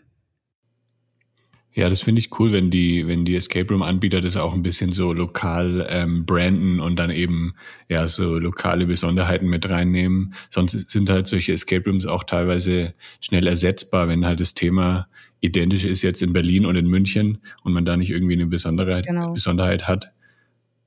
[1.78, 4.64] Ja, das finde ich cool, wenn die, wenn die Escape Room Anbieter das auch ein
[4.64, 7.54] bisschen so lokal ähm, branden und dann eben
[7.88, 10.34] ja so lokale Besonderheiten mit reinnehmen.
[10.50, 15.08] Sonst sind halt solche Escape Rooms auch teilweise schnell ersetzbar, wenn halt das Thema
[15.40, 19.06] identisch ist jetzt in Berlin und in München und man da nicht irgendwie eine Besonderheit,
[19.06, 19.34] genau.
[19.34, 20.12] Besonderheit hat.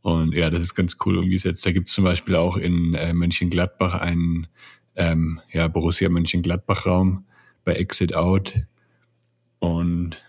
[0.02, 1.64] Und ja, das ist ganz cool umgesetzt.
[1.66, 4.46] Da gibt es zum Beispiel auch in äh, Mönchengladbach einen
[4.96, 7.26] ähm, ja, Borussia Mönchengladbach-Raum
[7.64, 8.54] bei Exit Out.
[9.58, 10.22] Und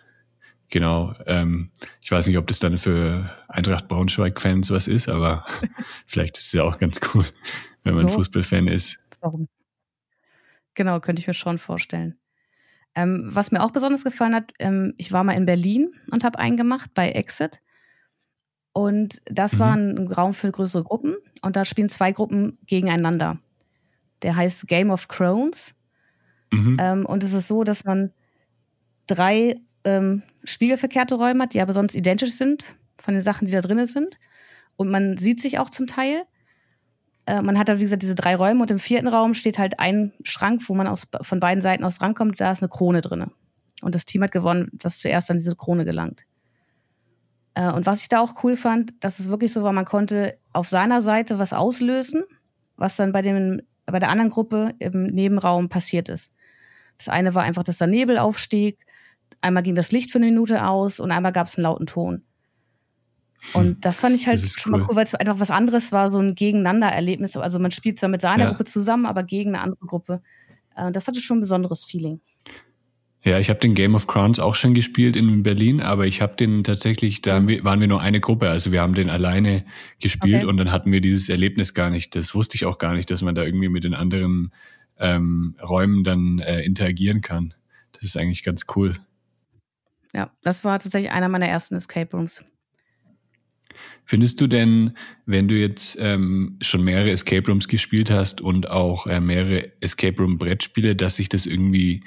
[0.70, 1.72] genau, ähm,
[2.04, 5.46] ich weiß nicht, ob das dann für Eintracht Braunschweig-Fans was ist, aber
[6.06, 7.26] vielleicht ist es ja auch ganz cool,
[7.84, 8.16] wenn man so.
[8.16, 9.00] Fußballfan ist.
[9.22, 9.48] Warum?
[10.74, 12.18] Genau, könnte ich mir schon vorstellen.
[12.94, 16.40] Ähm, was mir auch besonders gefallen hat, ähm, ich war mal in Berlin und habe
[16.40, 17.60] einen gemacht bei Exit.
[18.74, 19.60] Und das mhm.
[19.60, 21.16] war ein Raum für größere Gruppen.
[21.42, 23.40] Und da spielen zwei Gruppen gegeneinander.
[24.22, 25.76] Der heißt Game of Crones.
[26.52, 26.78] Mhm.
[26.80, 28.12] Ähm, und es ist so, dass man
[29.08, 33.62] drei ähm, spiegelverkehrte Räume hat, die aber sonst identisch sind von den Sachen, die da
[33.62, 34.18] drin sind.
[34.76, 36.24] Und man sieht sich auch zum Teil.
[37.26, 39.80] Äh, man hat da, wie gesagt, diese drei Räume und im vierten Raum steht halt
[39.80, 42.40] ein Schrank, wo man aus, von beiden Seiten aus rankommt.
[42.40, 43.26] Da ist eine Krone drin.
[43.82, 46.26] Und das Team hat gewonnen, das zuerst an diese Krone gelangt.
[47.54, 50.38] Äh, und was ich da auch cool fand, dass es wirklich so war, man konnte
[50.54, 52.24] auf seiner Seite was auslösen,
[52.78, 56.32] was dann bei, dem, bei der anderen Gruppe im Nebenraum passiert ist.
[56.98, 58.86] Das eine war einfach, dass der Nebel aufstieg,
[59.42, 62.24] einmal ging das Licht für eine Minute aus und einmal gab es einen lauten Ton.
[63.54, 63.82] Und hm.
[63.82, 64.80] das fand ich halt schon cool.
[64.80, 67.36] mal cool, weil es einfach was anderes war, so ein Gegeneinander-Erlebnis.
[67.38, 68.50] Also man spielt zwar mit seiner ja.
[68.50, 70.22] Gruppe zusammen, aber gegen eine andere Gruppe.
[70.76, 72.22] Äh, das hatte schon ein besonderes Feeling.
[73.24, 76.36] Ja, ich habe den Game of Crowns auch schon gespielt in Berlin, aber ich habe
[76.36, 79.64] den tatsächlich, da waren wir nur eine Gruppe, also wir haben den alleine
[80.00, 80.46] gespielt okay.
[80.46, 82.16] und dann hatten wir dieses Erlebnis gar nicht.
[82.16, 84.52] Das wusste ich auch gar nicht, dass man da irgendwie mit den anderen
[84.98, 87.54] ähm, Räumen dann äh, interagieren kann.
[87.92, 88.96] Das ist eigentlich ganz cool.
[90.14, 92.44] Ja, das war tatsächlich einer meiner ersten Escape Rooms.
[94.04, 99.06] Findest du denn, wenn du jetzt ähm, schon mehrere Escape Rooms gespielt hast und auch
[99.06, 102.04] äh, mehrere Escape Room Brettspiele, dass sich das irgendwie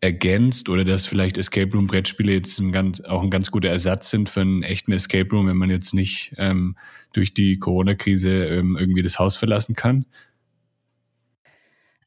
[0.00, 4.10] ergänzt oder dass vielleicht Escape Room Brettspiele jetzt ein ganz, auch ein ganz guter Ersatz
[4.10, 6.76] sind für einen echten Escape Room, wenn man jetzt nicht ähm,
[7.12, 10.06] durch die Corona-Krise ähm, irgendwie das Haus verlassen kann?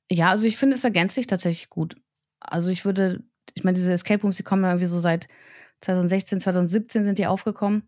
[0.10, 1.96] Ja, also ich finde, es ergänzt sich tatsächlich gut.
[2.40, 3.24] Also ich würde,
[3.54, 5.28] ich meine, diese Escape Rooms, die kommen ja irgendwie so seit
[5.82, 7.84] 2016, 2017 sind die aufgekommen.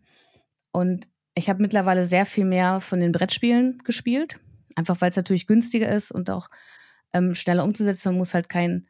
[0.70, 4.38] Und ich habe mittlerweile sehr viel mehr von den Brettspielen gespielt.
[4.76, 6.48] Einfach weil es natürlich günstiger ist und auch
[7.12, 8.08] ähm, schneller umzusetzen.
[8.08, 8.86] Man muss halt kein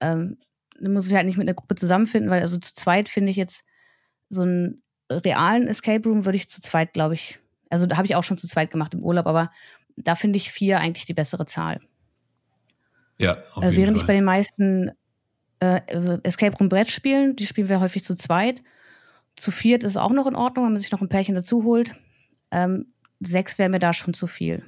[0.00, 0.38] ähm,
[0.78, 3.36] dann muss ich halt nicht mit einer Gruppe zusammenfinden, weil also zu zweit finde ich
[3.36, 3.64] jetzt
[4.28, 7.38] so einen realen Escape Room würde ich zu zweit, glaube ich,
[7.70, 9.50] also da habe ich auch schon zu zweit gemacht im Urlaub, aber
[9.96, 11.80] da finde ich vier eigentlich die bessere Zahl.
[13.18, 14.02] Ja, auf äh, jeden Während Fall.
[14.02, 14.92] ich bei den meisten
[15.60, 15.80] äh,
[16.22, 18.62] Escape Room Brettspielen, die spielen wir häufig zu zweit.
[19.36, 21.94] Zu viert ist auch noch in Ordnung, wenn man sich noch ein Pärchen dazu holt.
[22.50, 24.62] Ähm, sechs wäre mir da schon zu viel.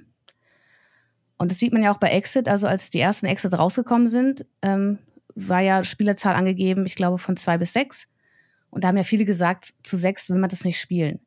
[1.37, 4.45] Und das sieht man ja auch bei Exit, also als die ersten Exit rausgekommen sind,
[4.63, 4.99] ähm,
[5.47, 8.09] war ja Spielerzahl angegeben, ich glaube, von zwei bis sechs.
[8.71, 11.21] Und da haben ja viele gesagt, zu sechs will man das nicht spielen.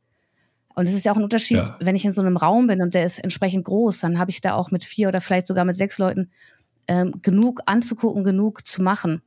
[0.76, 1.78] Und es ist ja auch ein Unterschied, ja.
[1.80, 4.42] wenn ich in so einem Raum bin und der ist entsprechend groß, dann habe ich
[4.42, 6.32] da auch mit vier oder vielleicht sogar mit sechs Leuten
[6.88, 9.22] ähm, genug anzugucken, genug zu machen.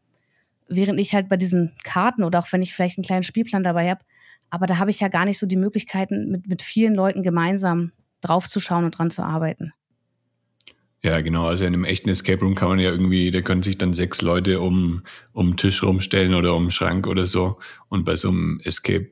[0.69, 3.91] Während ich halt bei diesen Karten oder auch wenn ich vielleicht einen kleinen Spielplan dabei
[3.91, 4.01] habe,
[4.51, 7.93] aber da habe ich ja gar nicht so die Möglichkeiten, mit, mit vielen Leuten gemeinsam
[8.21, 9.73] draufzuschauen und dran zu arbeiten.
[11.05, 11.47] Ja, genau.
[11.47, 14.23] Also in einem echten Escape Room kann man ja irgendwie, da können sich dann sechs
[14.23, 15.03] Leute um,
[15.35, 17.59] um den Tisch rumstellen oder um den Schrank oder so.
[17.91, 19.11] Und bei so einem Escape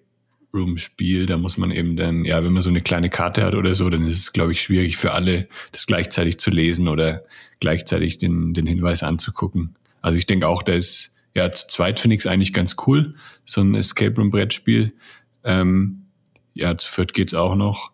[0.54, 3.54] Room Spiel, da muss man eben dann, ja, wenn man so eine kleine Karte hat
[3.54, 7.24] oder so, dann ist es, glaube ich, schwierig für alle, das gleichzeitig zu lesen oder
[7.60, 9.74] gleichzeitig den, den Hinweis anzugucken.
[10.00, 13.16] Also ich denke auch, da ist, ja, zu zweit finde ich es eigentlich ganz cool,
[13.44, 14.94] so ein Escape Room Brettspiel.
[15.44, 16.06] Ähm,
[16.54, 17.91] ja, zu viert geht's auch noch.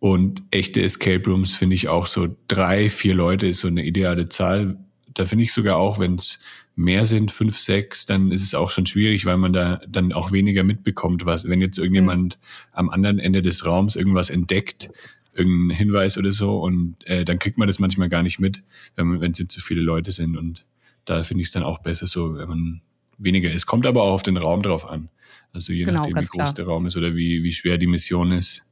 [0.00, 4.28] Und echte Escape Rooms finde ich auch so drei, vier Leute ist so eine ideale
[4.28, 4.76] Zahl.
[5.14, 6.38] Da finde ich sogar auch, wenn es
[6.76, 10.30] mehr sind, fünf, sechs, dann ist es auch schon schwierig, weil man da dann auch
[10.30, 12.72] weniger mitbekommt, was, wenn jetzt irgendjemand mhm.
[12.72, 14.88] am anderen Ende des Raums irgendwas entdeckt,
[15.34, 18.62] irgendeinen Hinweis oder so, und äh, dann kriegt man das manchmal gar nicht mit,
[18.94, 20.36] wenn wenn es jetzt zu viele Leute sind.
[20.36, 20.64] Und
[21.04, 22.80] da finde ich es dann auch besser so, wenn man
[23.18, 23.66] weniger ist.
[23.66, 25.08] Kommt aber auch auf den Raum drauf an.
[25.52, 26.54] Also je genau, nachdem, wie groß klar.
[26.54, 28.64] der Raum ist oder wie, wie schwer die Mission ist.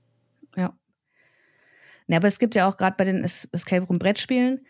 [0.57, 0.73] Ja.
[2.09, 4.64] Ja, aber es gibt ja auch gerade bei den Escape Room Brettspielen,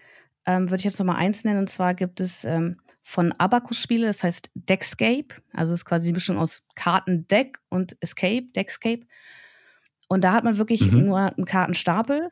[0.46, 3.80] ähm, würde ich jetzt noch mal eins nennen, und zwar gibt es ähm, von Abacus
[3.80, 9.02] Spiele, das heißt Deckscape, also es ist quasi die Mischung aus Kartendeck und Escape, Deckscape.
[10.08, 11.06] Und da hat man wirklich mhm.
[11.06, 12.30] nur einen Kartenstapel,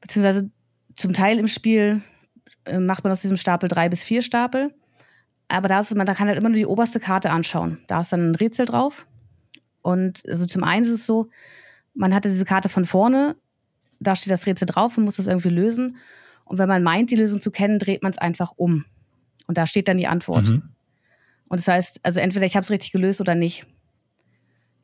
[0.00, 0.50] beziehungsweise
[0.96, 2.02] zum Teil im Spiel
[2.64, 4.74] äh, macht man aus diesem Stapel drei bis vier Stapel.
[5.48, 7.82] Aber da, ist man, da kann halt immer nur die oberste Karte anschauen.
[7.86, 9.06] Da ist dann ein Rätsel drauf.
[9.82, 11.28] Und also zum einen ist es so,
[11.94, 13.36] man hatte diese Karte von vorne,
[14.06, 15.96] da steht das Rätsel drauf und muss das irgendwie lösen.
[16.44, 18.84] Und wenn man meint, die Lösung zu kennen, dreht man es einfach um.
[19.46, 20.48] Und da steht dann die Antwort.
[20.48, 20.70] Mhm.
[21.48, 23.66] Und das heißt, also entweder ich habe es richtig gelöst oder nicht.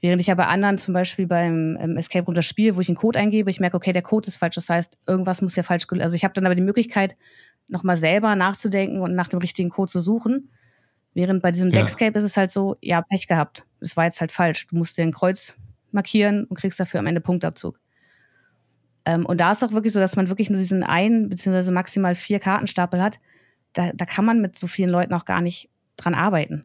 [0.01, 2.89] Während ich ja bei anderen, zum Beispiel beim ähm, Escape Room das Spiel, wo ich
[2.89, 4.55] einen Code eingebe, ich merke, okay, der Code ist falsch.
[4.55, 6.05] Das heißt, irgendwas muss ja falsch gelöst.
[6.05, 7.17] Also ich habe dann aber die Möglichkeit,
[7.69, 10.51] nochmal selber nachzudenken und nach dem richtigen Code zu suchen.
[11.13, 11.77] Während bei diesem ja.
[11.77, 13.67] Deckscape ist es halt so, ja, Pech gehabt.
[13.81, 14.67] Das war jetzt halt falsch.
[14.69, 15.55] Du musst dir ein Kreuz
[15.93, 17.79] markieren und kriegst dafür am Ende Punktabzug.
[19.11, 22.15] Ähm, und da ist auch wirklich so, dass man wirklich nur diesen einen beziehungsweise maximal
[22.15, 23.19] vier Kartenstapel hat.
[23.73, 26.65] Da, da kann man mit so vielen Leuten auch gar nicht dran arbeiten.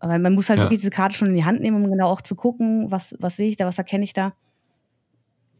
[0.00, 0.64] Weil man muss halt ja.
[0.64, 3.36] wirklich diese Karte schon in die Hand nehmen, um genau auch zu gucken, was, was
[3.36, 4.34] sehe ich da, was erkenne ich da.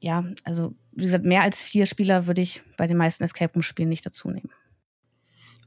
[0.00, 3.88] Ja, also wie gesagt, mehr als vier Spieler würde ich bei den meisten Escape Room-Spielen
[3.88, 4.50] nicht dazu nehmen.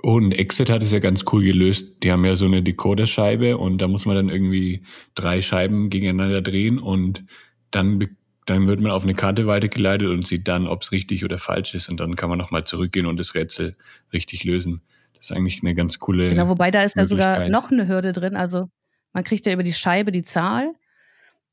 [0.01, 2.03] und Exit hat es ja ganz cool gelöst.
[2.03, 4.83] Die haben ja so eine Decoder-Scheibe und da muss man dann irgendwie
[5.15, 7.25] drei Scheiben gegeneinander drehen und
[7.71, 11.38] dann, dann wird man auf eine Karte weitergeleitet und sieht dann, ob es richtig oder
[11.38, 13.75] falsch ist und dann kann man nochmal zurückgehen und das Rätsel
[14.12, 14.82] richtig lösen.
[15.15, 16.29] Das ist eigentlich eine ganz coole.
[16.29, 18.36] Genau, wobei da ist ja sogar noch eine Hürde drin.
[18.36, 18.69] Also
[19.13, 20.73] man kriegt ja über die Scheibe die Zahl,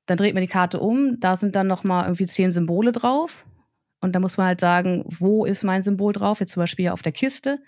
[0.07, 3.45] dann dreht man die Karte um, da sind dann nochmal irgendwie zehn Symbole drauf.
[4.01, 6.41] Und da muss man halt sagen, wo ist mein Symbol drauf?
[6.41, 7.59] Jetzt zum Beispiel hier auf der Kiste.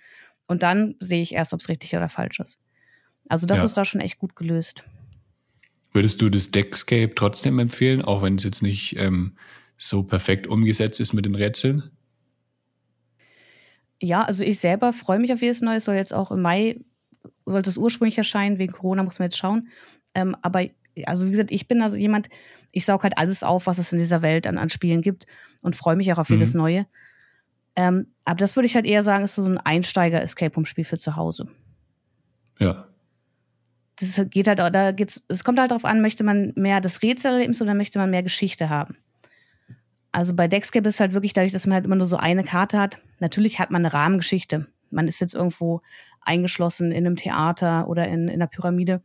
[0.48, 2.58] Und dann sehe ich erst, ob es richtig oder falsch ist.
[3.28, 3.64] Also das ja.
[3.64, 4.82] ist da schon echt gut gelöst.
[5.92, 9.36] Würdest du das Deckscape trotzdem empfehlen, auch wenn es jetzt nicht ähm,
[9.76, 11.90] so perfekt umgesetzt ist mit den Rätseln?
[14.00, 15.76] Ja, also ich selber freue mich auf jedes Neue.
[15.76, 16.80] Es soll jetzt auch im Mai,
[17.44, 19.68] sollte es ursprünglich erscheinen, wegen Corona muss man jetzt schauen.
[20.14, 20.66] Ähm, aber
[21.04, 22.28] also wie gesagt, ich bin also jemand,
[22.72, 25.26] ich saug halt alles auf, was es in dieser Welt an, an Spielen gibt
[25.62, 26.60] und freue mich auch auf jedes mhm.
[26.60, 26.86] Neue.
[27.76, 31.16] Ähm, aber das würde ich halt eher sagen, ist so ein Einsteiger-Escape Room-Spiel für zu
[31.16, 31.48] Hause.
[32.58, 32.86] Ja.
[33.96, 37.60] Das geht halt, da geht's, es kommt halt darauf an, möchte man mehr des Rätselerlebnis
[37.60, 38.96] oder möchte man mehr Geschichte haben.
[40.12, 42.78] Also bei Deckscape ist halt wirklich dadurch, dass man halt immer nur so eine Karte
[42.78, 42.98] hat.
[43.18, 44.66] Natürlich hat man eine Rahmengeschichte.
[44.90, 45.80] Man ist jetzt irgendwo
[46.20, 49.02] eingeschlossen in einem Theater oder in, in einer Pyramide.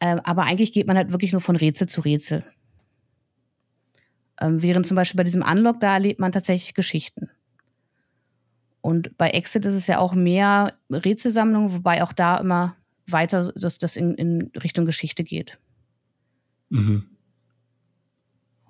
[0.00, 2.44] Ähm, aber eigentlich geht man halt wirklich nur von Rätsel zu Rätsel.
[4.40, 7.30] Ähm, während zum Beispiel bei diesem Unlock, da erlebt man tatsächlich Geschichten.
[8.82, 13.78] Und bei Exit ist es ja auch mehr Rätselsammlung, wobei auch da immer weiter das,
[13.78, 15.58] das in, in Richtung Geschichte geht.
[16.68, 17.06] Mhm.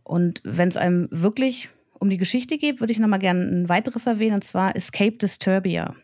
[0.02, 3.68] Und wenn es einem wirklich um die Geschichte geht, würde ich noch mal gerne ein
[3.68, 5.94] weiteres erwähnen, und zwar Escape Disturbia.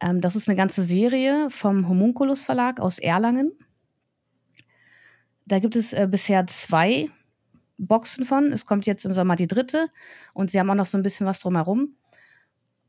[0.00, 3.52] Ähm, das ist eine ganze Serie vom Homunculus Verlag aus Erlangen.
[5.46, 7.08] Da gibt es äh, bisher zwei
[7.78, 8.52] Boxen von.
[8.52, 9.88] Es kommt jetzt im Sommer die dritte
[10.34, 11.94] und sie haben auch noch so ein bisschen was drumherum.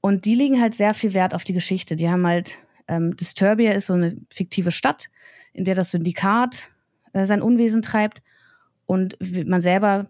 [0.02, 1.96] Und die legen halt sehr viel Wert auf die Geschichte.
[1.96, 2.60] Die haben halt,
[2.90, 5.10] ähm, Disturbia ist so eine fiktive Stadt,
[5.54, 6.70] in der das Syndikat
[7.14, 8.22] äh, sein Unwesen treibt.
[8.86, 10.10] Und man selber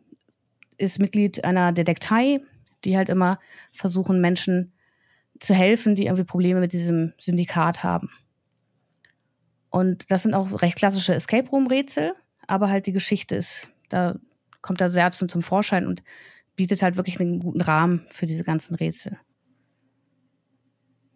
[0.78, 2.40] ist Mitglied einer Detektei,
[2.86, 3.40] die halt immer
[3.74, 4.72] versuchen, Menschen
[5.40, 8.10] zu helfen, die irgendwie Probleme mit diesem Syndikat haben.
[9.70, 12.14] Und das sind auch recht klassische Escape Room-Rätsel,
[12.48, 14.16] aber halt die Geschichte ist, da
[14.62, 16.02] kommt da sehr zum, zum Vorschein und
[16.56, 19.18] bietet halt wirklich einen guten Rahmen für diese ganzen Rätsel.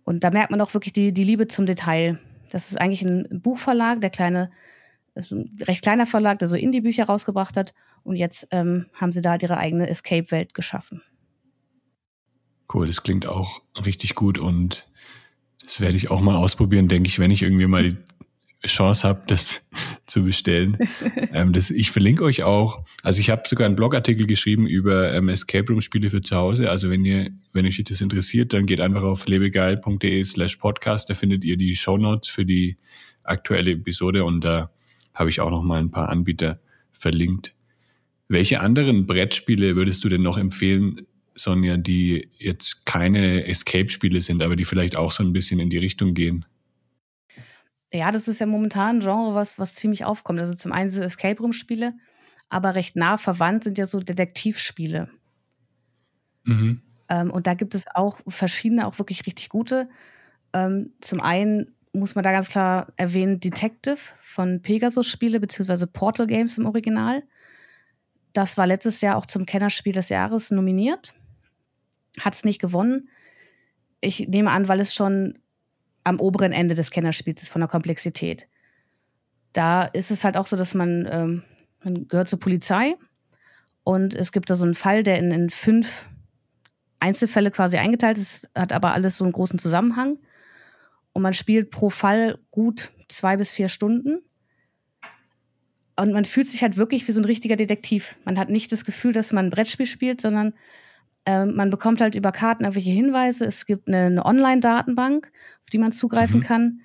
[0.04, 2.20] Und da merkt man auch wirklich die, die Liebe zum Detail.
[2.52, 4.52] Das ist eigentlich ein Buchverlag, der kleine
[5.16, 7.74] ein recht kleiner Verlag, der so Indie-Bücher rausgebracht hat.
[8.04, 11.02] Und jetzt ähm, haben sie da ihre eigene Escape-Welt geschaffen.
[12.74, 14.88] Cool, das klingt auch richtig gut und
[15.62, 17.98] das werde ich auch mal ausprobieren, denke ich, wenn ich irgendwie mal die
[18.66, 19.68] Chance habe, das
[20.06, 20.78] zu bestellen.
[21.34, 22.86] ähm, das, ich verlinke euch auch.
[23.02, 26.70] Also ich habe sogar einen Blogartikel geschrieben über ähm, Escape Room Spiele für zu Hause.
[26.70, 31.10] Also wenn ihr, wenn euch das interessiert, dann geht einfach auf lebegeil.de slash podcast.
[31.10, 32.78] Da findet ihr die Show Notes für die
[33.24, 34.72] aktuelle Episode und da
[35.14, 36.60] habe ich auch noch mal ein paar Anbieter
[36.92, 37.54] verlinkt.
[38.28, 41.02] Welche anderen Brettspiele würdest du denn noch empfehlen,
[41.36, 45.78] Sonja, die jetzt keine Escape-Spiele sind, aber die vielleicht auch so ein bisschen in die
[45.78, 46.46] Richtung gehen?
[47.94, 50.40] Ja, das ist ja momentan ein Genre, was, was ziemlich aufkommt.
[50.40, 51.94] Also zum einen sind Escape Room-Spiele,
[52.50, 55.10] aber recht nah verwandt sind ja so Detektivspiele.
[56.44, 56.82] Mhm.
[57.10, 59.90] Ähm, und da gibt es auch verschiedene, auch wirklich richtig gute.
[60.54, 66.26] Ähm, zum einen muss man da ganz klar erwähnen, Detective von Pegasus Spiele beziehungsweise Portal
[66.26, 67.24] Games im Original.
[68.34, 71.14] Das war letztes Jahr auch zum Kennerspiel des Jahres nominiert.
[72.20, 73.10] Hat es nicht gewonnen.
[74.02, 75.38] Ich nehme an, weil es schon
[76.04, 78.48] am oberen Ende des Kennerspiels von der Komplexität.
[79.54, 81.44] Da ist es halt auch so, dass man, ähm,
[81.84, 82.96] man gehört zur Polizei
[83.84, 86.08] und es gibt da so einen Fall, der in, in fünf
[87.00, 90.18] Einzelfälle quasi eingeteilt ist, hat aber alles so einen großen Zusammenhang.
[91.14, 94.24] und man spielt pro Fall gut zwei bis vier Stunden.
[95.96, 98.16] Und man fühlt sich halt wirklich wie so ein richtiger Detektiv.
[98.26, 100.54] Man hat nicht das Gefühl, dass man ein Brettspiel spielt, sondern
[101.26, 103.46] äh, man bekommt halt über Karten irgendwelche Hinweise.
[103.46, 105.32] Es gibt eine, eine Online-Datenbank,
[105.62, 106.44] auf die man zugreifen mhm.
[106.44, 106.82] kann.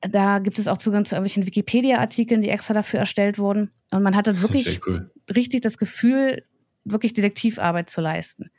[0.00, 3.70] Da gibt es auch Zugang zu irgendwelchen Wikipedia-Artikeln, die extra dafür erstellt wurden.
[3.90, 5.10] Und man hat dann wirklich cool.
[5.34, 6.44] richtig das Gefühl,
[6.84, 8.50] wirklich Detektivarbeit zu leisten.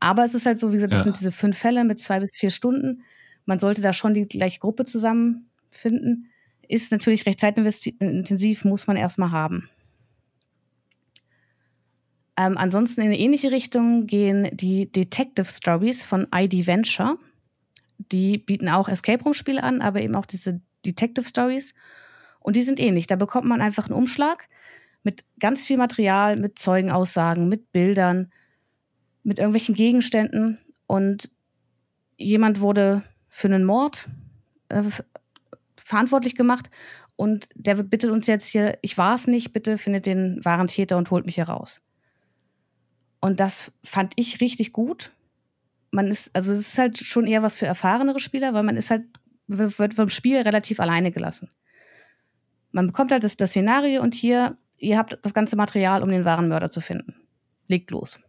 [0.00, 1.04] Aber es ist halt so, wie gesagt, das ja.
[1.04, 3.02] sind diese fünf Fälle mit zwei bis vier Stunden.
[3.46, 6.30] Man sollte da schon die gleiche Gruppe zusammenfinden.
[6.68, 9.70] Ist natürlich recht zeitintensiv, muss man erstmal haben.
[12.38, 17.18] Ähm, ansonsten in eine ähnliche Richtung gehen die Detective Stories von ID Venture.
[17.98, 21.74] Die bieten auch Escape Room Spiele an, aber eben auch diese Detective Stories.
[22.38, 23.08] Und die sind ähnlich.
[23.08, 24.48] Da bekommt man einfach einen Umschlag
[25.02, 28.30] mit ganz viel Material, mit Zeugenaussagen, mit Bildern,
[29.24, 30.58] mit irgendwelchen Gegenständen.
[30.86, 31.30] Und
[32.16, 34.08] jemand wurde für einen Mord
[34.68, 34.84] äh,
[35.74, 36.70] verantwortlich gemacht.
[37.16, 40.98] Und der bittet uns jetzt hier, ich war es nicht, bitte findet den wahren Täter
[40.98, 41.80] und holt mich hier raus.
[43.20, 45.10] Und das fand ich richtig gut.
[45.90, 48.90] Man ist, also es ist halt schon eher was für erfahrenere Spieler, weil man ist
[48.90, 49.04] halt,
[49.46, 51.50] wird vom Spiel relativ alleine gelassen.
[52.70, 56.24] Man bekommt halt das, das Szenario und hier, ihr habt das ganze Material, um den
[56.24, 57.14] wahren Mörder zu finden.
[57.66, 58.20] Legt los.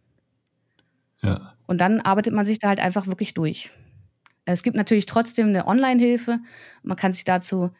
[1.22, 1.54] Ja.
[1.66, 3.70] Und dann arbeitet man sich da halt einfach wirklich durch.
[4.46, 6.40] Es gibt natürlich trotzdem eine Online-Hilfe.
[6.82, 7.70] Man kann sich dazu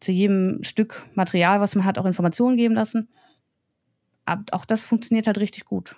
[0.00, 3.08] zu jedem Stück Material, was man hat, auch Informationen geben lassen.
[4.24, 5.96] Aber auch das funktioniert halt richtig gut.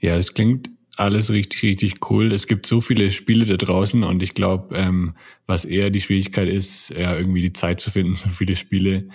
[0.00, 2.32] Ja, es klingt alles richtig, richtig cool.
[2.32, 5.14] Es gibt so viele Spiele da draußen und ich glaube, ähm,
[5.46, 9.08] was eher die Schwierigkeit ist, ja, irgendwie die Zeit zu finden, so viele Spiele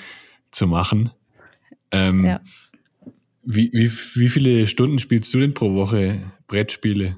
[0.51, 1.11] zu machen.
[1.91, 2.41] Ähm, ja.
[3.43, 7.17] wie, wie, wie viele Stunden spielst du denn pro Woche Brettspiele?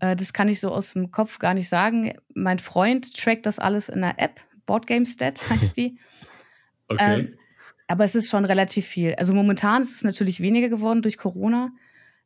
[0.00, 2.14] Äh, das kann ich so aus dem Kopf gar nicht sagen.
[2.34, 4.40] Mein Freund trackt das alles in einer App.
[4.66, 5.98] Boardgame Stats heißt die.
[6.88, 7.20] okay.
[7.20, 7.34] Ähm,
[7.86, 9.14] aber es ist schon relativ viel.
[9.14, 11.72] Also momentan ist es natürlich weniger geworden durch Corona.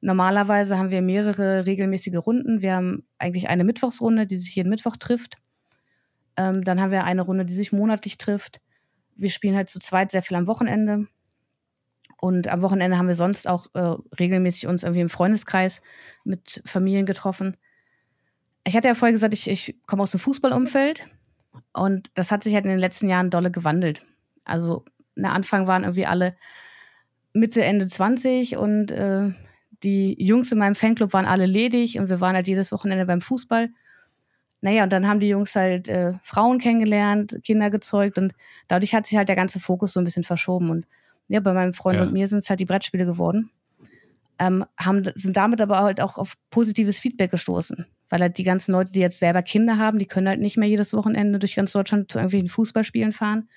[0.01, 2.63] Normalerweise haben wir mehrere regelmäßige Runden.
[2.63, 5.39] Wir haben eigentlich eine Mittwochsrunde, die sich jeden Mittwoch trifft.
[6.37, 8.61] Ähm, dann haben wir eine Runde, die sich monatlich trifft.
[9.17, 11.07] Wir spielen halt zu zweit sehr viel am Wochenende.
[12.19, 15.83] Und am Wochenende haben wir sonst auch äh, regelmäßig uns irgendwie im Freundeskreis
[16.25, 17.57] mit Familien getroffen.
[18.67, 21.07] Ich hatte ja vorher gesagt, ich, ich komme aus dem Fußballumfeld
[21.73, 24.05] und das hat sich halt in den letzten Jahren dolle gewandelt.
[24.45, 24.85] Also,
[25.17, 26.37] am Anfang waren irgendwie alle
[27.33, 29.31] Mitte, Ende 20 und äh,
[29.83, 33.21] die Jungs in meinem Fanclub waren alle ledig und wir waren halt jedes Wochenende beim
[33.21, 33.71] Fußball.
[34.61, 38.35] Naja, und dann haben die Jungs halt äh, Frauen kennengelernt, Kinder gezeugt und
[38.69, 40.71] dadurch hat sich halt der ganze Fokus so ein bisschen verschoben.
[40.71, 40.87] Und
[41.29, 42.03] ja, bei meinem Freund ja.
[42.05, 43.51] und mir sind es halt die Brettspiele geworden.
[44.39, 47.87] Ähm, haben, sind damit aber halt auch auf positives Feedback gestoßen.
[48.09, 50.69] Weil halt die ganzen Leute, die jetzt selber Kinder haben, die können halt nicht mehr
[50.69, 53.49] jedes Wochenende durch ganz Deutschland zu irgendwelchen Fußballspielen fahren.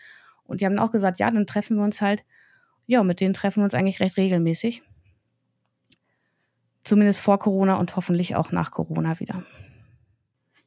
[0.43, 2.23] Und die haben auch gesagt, ja, dann treffen wir uns halt.
[2.87, 4.81] Ja, mit denen treffen wir uns eigentlich recht regelmäßig.
[6.89, 9.43] Zumindest vor Corona und hoffentlich auch nach Corona wieder.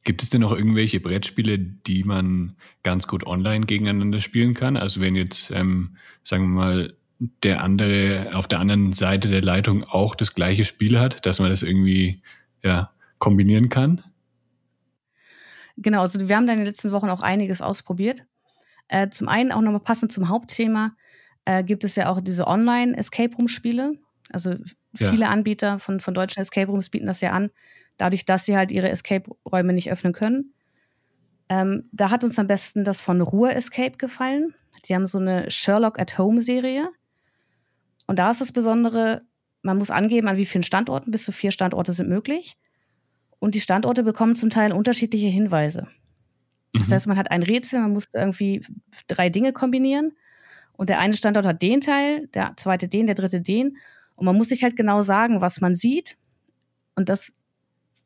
[0.05, 4.77] Gibt es denn noch irgendwelche Brettspiele, die man ganz gut online gegeneinander spielen kann?
[4.77, 6.93] Also wenn jetzt, ähm, sagen wir mal,
[7.43, 11.49] der andere auf der anderen Seite der Leitung auch das gleiche Spiel hat, dass man
[11.49, 12.21] das irgendwie
[12.63, 14.01] ja, kombinieren kann?
[15.75, 18.23] Genau, also wir haben da in den letzten Wochen auch einiges ausprobiert.
[18.87, 20.95] Äh, zum einen auch nochmal passend zum Hauptthema
[21.43, 23.97] äh, gibt es ja auch diese Online-Escape Room-Spiele.
[24.93, 25.29] Also viele ja.
[25.29, 27.49] Anbieter von, von deutschen Escape Rooms bieten das ja an,
[27.97, 30.53] dadurch, dass sie halt ihre Escape-Räume nicht öffnen können.
[31.49, 34.55] Ähm, da hat uns am besten das von Ruhr Escape gefallen.
[34.85, 36.89] Die haben so eine Sherlock at Home-Serie.
[38.07, 39.21] Und da ist das Besondere,
[39.61, 42.57] man muss angeben, an wie vielen Standorten, bis zu vier Standorte sind möglich.
[43.39, 45.87] Und die Standorte bekommen zum Teil unterschiedliche Hinweise.
[46.73, 46.79] Mhm.
[46.79, 48.65] Das heißt, man hat ein Rätsel, man muss irgendwie
[49.07, 50.13] drei Dinge kombinieren.
[50.75, 53.77] Und der eine Standort hat den Teil, der zweite den, der dritte den.
[54.15, 56.17] Und man muss sich halt genau sagen, was man sieht.
[56.95, 57.33] Und das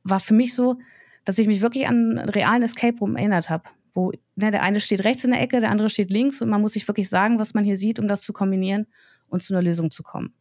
[0.04, 0.78] war für mich so,
[1.26, 3.66] dass ich mich wirklich an einen realen Escape Room erinnert habe.
[3.94, 6.62] Wo ne, der eine steht rechts in der Ecke, der andere steht links und man
[6.62, 8.88] muss sich wirklich sagen, was man hier sieht, um das zu kombinieren
[9.28, 10.34] und zu einer Lösung zu kommen.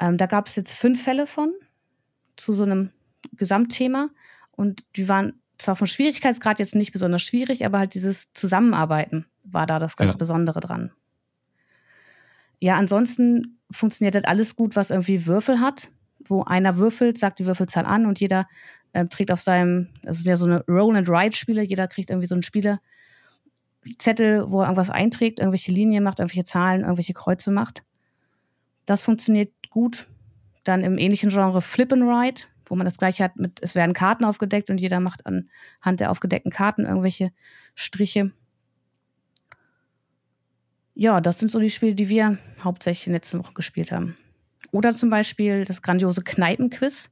[0.00, 1.52] Ähm, da gab es jetzt fünf Fälle von
[2.36, 2.90] zu so einem
[3.32, 4.10] Gesamtthema
[4.50, 9.66] und die waren zwar vom Schwierigkeitsgrad jetzt nicht besonders schwierig, aber halt dieses Zusammenarbeiten war
[9.66, 10.18] da das ganz ja.
[10.18, 10.92] Besondere dran.
[12.60, 15.90] Ja, ansonsten funktioniert halt alles gut, was irgendwie Würfel hat,
[16.24, 18.46] wo einer würfelt, sagt die Würfelzahl an und jeder
[18.92, 22.42] äh, trägt auf seinem, das ist ja so eine Roll-and-Ride-Spiele, jeder kriegt irgendwie so einen
[22.42, 22.80] Spielerzettel,
[24.50, 27.82] wo er irgendwas einträgt, irgendwelche Linien macht, irgendwelche Zahlen, irgendwelche Kreuze macht.
[28.86, 30.06] Das funktioniert gut.
[30.64, 33.92] Dann im ähnlichen Genre Flip and Ride, wo man das gleiche hat mit, es werden
[33.92, 37.30] Karten aufgedeckt und jeder macht anhand der aufgedeckten Karten irgendwelche
[37.74, 38.32] Striche.
[41.00, 44.16] Ja, das sind so die Spiele, die wir hauptsächlich in den letzten Wochen gespielt haben.
[44.72, 47.08] Oder zum Beispiel das grandiose Kneipenquiz.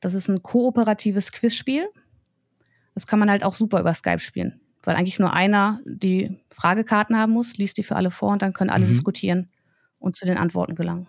[0.00, 1.88] Das ist ein kooperatives Quizspiel.
[2.92, 7.16] Das kann man halt auch super über Skype spielen, weil eigentlich nur einer die Fragekarten
[7.16, 8.90] haben muss, liest die für alle vor und dann können alle mhm.
[8.90, 9.48] diskutieren
[9.98, 11.08] und zu den Antworten gelangen.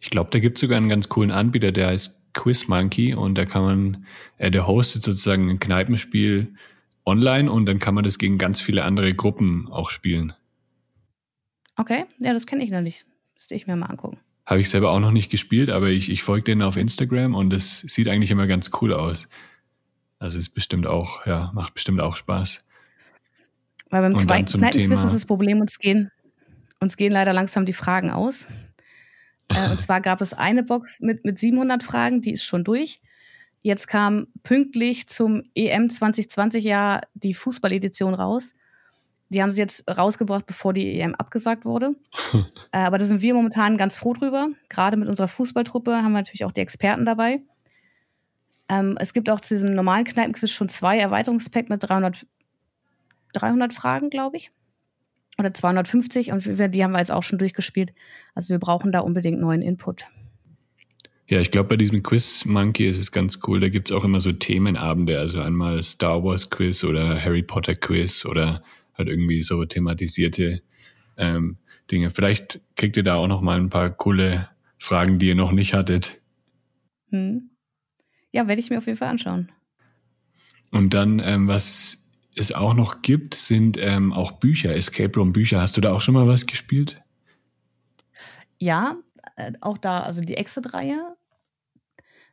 [0.00, 3.38] Ich glaube, da gibt es sogar einen ganz coolen Anbieter, der heißt Quiz Monkey und
[3.38, 4.06] da kann man,
[4.36, 6.52] äh, der hostet sozusagen ein Kneipenspiel
[7.06, 10.34] online und dann kann man das gegen ganz viele andere Gruppen auch spielen.
[11.76, 13.06] Okay, ja, das kenne ich noch nicht.
[13.34, 14.18] Müsste ich mir mal angucken.
[14.46, 17.50] Habe ich selber auch noch nicht gespielt, aber ich, ich folge denen auf Instagram und
[17.50, 19.28] das sieht eigentlich immer ganz cool aus.
[20.18, 22.64] Also ist bestimmt auch, ja, macht bestimmt auch Spaß.
[23.90, 26.10] Weil beim Kneipenquiz ist das Problem, uns gehen,
[26.80, 28.46] uns gehen leider langsam die Fragen aus.
[29.48, 33.00] Äh, und zwar gab es eine Box mit, mit 700 Fragen, die ist schon durch.
[33.60, 38.54] Jetzt kam pünktlich zum EM 2020 Jahr die Fußballedition raus.
[39.32, 41.94] Die haben sie jetzt rausgebracht, bevor die EM abgesagt wurde.
[42.72, 44.50] äh, aber da sind wir momentan ganz froh drüber.
[44.68, 47.40] Gerade mit unserer Fußballtruppe haben wir natürlich auch die Experten dabei.
[48.68, 52.26] Ähm, es gibt auch zu diesem normalen Kneipenquiz schon zwei Erweiterungspacks mit 300,
[53.32, 54.50] 300 Fragen, glaube ich.
[55.38, 57.94] Oder 250 und wir, die haben wir jetzt auch schon durchgespielt.
[58.34, 60.04] Also wir brauchen da unbedingt neuen Input.
[61.26, 63.60] Ja, ich glaube, bei diesem Quiz Monkey ist es ganz cool.
[63.60, 65.18] Da gibt es auch immer so Themenabende.
[65.18, 68.62] Also einmal Star Wars Quiz oder Harry Potter Quiz oder
[69.02, 70.62] halt irgendwie so thematisierte
[71.16, 71.58] ähm,
[71.90, 72.10] Dinge.
[72.10, 74.48] Vielleicht kriegt ihr da auch noch mal ein paar coole
[74.78, 76.20] Fragen, die ihr noch nicht hattet.
[77.10, 77.50] Hm.
[78.32, 79.50] Ja, werde ich mir auf jeden Fall anschauen.
[80.70, 85.60] Und dann, ähm, was es auch noch gibt, sind ähm, auch Bücher, Escape Room Bücher.
[85.60, 87.02] Hast du da auch schon mal was gespielt?
[88.58, 88.96] Ja,
[89.36, 91.14] äh, auch da, also die Exit-Reihe.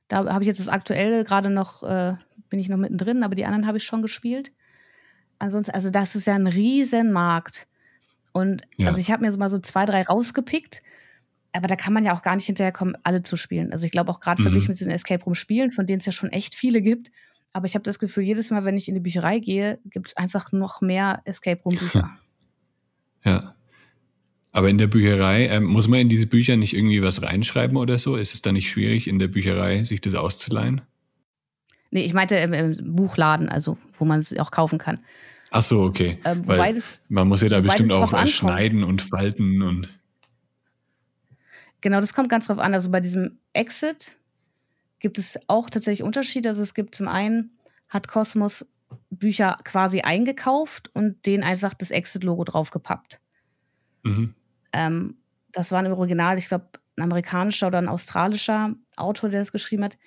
[0.07, 2.15] Da habe ich jetzt das aktuelle gerade noch, äh,
[2.49, 4.51] bin ich noch mittendrin, aber die anderen habe ich schon gespielt
[5.39, 7.67] ansonsten, also das ist ja ein Riesenmarkt.
[8.31, 8.87] Und ja.
[8.87, 10.83] also ich habe mir so mal so zwei, drei rausgepickt,
[11.51, 13.71] aber da kann man ja auch gar nicht hinterherkommen, alle zu spielen.
[13.71, 14.43] Also ich glaube auch gerade mhm.
[14.43, 17.11] verglichen mit den Escape Room Spielen, von denen es ja schon echt viele gibt.
[17.53, 20.17] Aber ich habe das Gefühl, jedes Mal, wenn ich in die Bücherei gehe, gibt es
[20.17, 22.17] einfach noch mehr Escape Room Bücher.
[23.23, 23.55] Ja.
[24.51, 27.97] Aber in der Bücherei, äh, muss man in diese Bücher nicht irgendwie was reinschreiben oder
[27.97, 28.15] so?
[28.15, 30.81] Ist es dann nicht schwierig, in der Bücherei sich das auszuleihen?
[31.91, 34.99] Nee, ich meinte im, im Buchladen, also wo man es auch kaufen kann.
[35.51, 36.19] Ach so, okay.
[36.25, 39.89] Ähm, Weil man muss ja da bestimmt auch schneiden und falten und.
[41.81, 42.73] Genau, das kommt ganz drauf an.
[42.73, 44.17] Also bei diesem Exit
[44.99, 46.49] gibt es auch tatsächlich Unterschiede.
[46.49, 48.67] Also es gibt zum einen, hat Cosmos
[49.09, 53.19] Bücher quasi eingekauft und denen einfach das Exit-Logo draufgepappt.
[54.03, 54.33] Mhm.
[54.73, 55.17] Ähm,
[55.51, 59.83] das war im Original, ich glaube, ein amerikanischer oder ein australischer Autor, der es geschrieben
[59.83, 59.97] hat.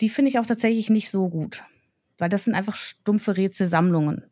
[0.00, 1.62] Die finde ich auch tatsächlich nicht so gut.
[2.18, 4.24] Weil das sind einfach stumpfe Rätselsammlungen.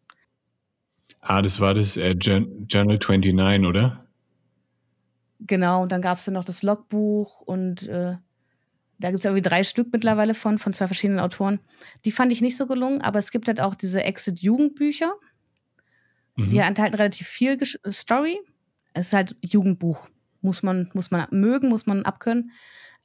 [1.20, 4.04] Ah, das war das äh, Journal 29, oder?
[5.40, 8.16] Genau, und dann gab es dann noch das Logbuch und äh,
[8.98, 11.60] da gibt es irgendwie drei Stück mittlerweile von, von zwei verschiedenen Autoren.
[12.04, 15.12] Die fand ich nicht so gelungen, aber es gibt halt auch diese Exit-Jugendbücher.
[16.36, 16.50] Mhm.
[16.50, 18.40] Die enthalten relativ viel Gesch Story.
[18.92, 20.08] Es ist halt Jugendbuch.
[20.40, 22.52] Muss man, muss man mögen, muss man abkönnen.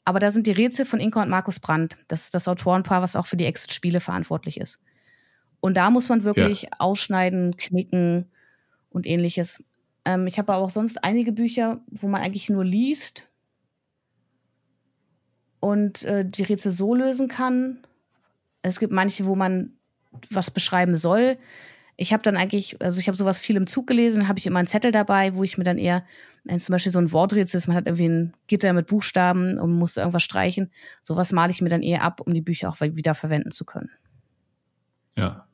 [0.05, 1.97] Aber da sind die Rätsel von Inka und Markus Brandt.
[2.07, 4.79] Das ist das Autorenpaar, was auch für die Exit-Spiele verantwortlich ist.
[5.62, 6.70] Und da muss man wirklich ja.
[6.80, 8.26] ausschneiden, knicken
[8.89, 9.64] und ähnliches.
[10.05, 13.28] Ähm, ich habe aber auch sonst einige Bücher, wo man eigentlich nur liest
[15.60, 17.80] und äh, die Rätsel so lösen kann.
[18.62, 19.74] Es gibt manche, wo man
[20.30, 21.38] was beschreiben soll.
[21.97, 24.47] Ich habe dann eigentlich, also ich habe sowas viel im Zug gelesen, dann habe ich
[24.47, 26.05] immer einen Zettel dabei, wo ich mir dann eher,
[26.45, 29.74] wenn zum Beispiel so ein Worträtsel ist, man hat irgendwie ein Gitter mit Buchstaben und
[29.74, 30.72] muss irgendwas streichen.
[31.03, 33.91] Sowas male ich mir dann eher ab, um die Bücher auch wieder verwenden zu können.
[35.18, 35.48] Ja.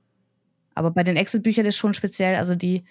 [0.76, 2.84] Aber bei den Exit-Büchern ist schon speziell, also die,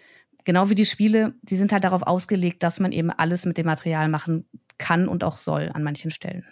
[0.44, 3.66] genau wie die Spiele, die sind halt darauf ausgelegt, dass man eben alles mit dem
[3.66, 4.46] Material machen
[4.78, 6.44] kann und auch soll an manchen Stellen.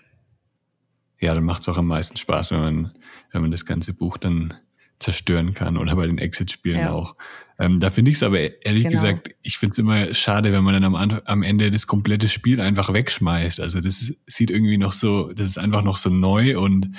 [1.19, 2.93] Ja, dann macht es auch am meisten Spaß, wenn man,
[3.33, 4.55] wenn man das ganze Buch dann
[4.99, 6.93] zerstören kann oder bei den Exit-Spielen ja.
[6.93, 7.15] auch.
[7.59, 8.91] Ähm, da finde ich es aber ehrlich genau.
[8.91, 12.61] gesagt, ich finde es immer schade, wenn man dann am, am Ende das komplette Spiel
[12.61, 13.61] einfach wegschmeißt.
[13.61, 16.95] Also das ist, sieht irgendwie noch so, das ist einfach noch so neu und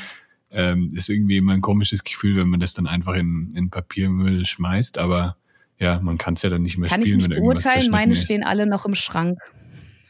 [0.53, 4.45] ähm, ist irgendwie immer ein komisches Gefühl, wenn man das dann einfach in, in Papiermüll
[4.45, 5.37] schmeißt, aber
[5.79, 8.23] ja, man kann es ja dann nicht mehr kann spielen, ich nicht beurteilen, meine ist.
[8.23, 9.39] stehen alle noch im Schrank.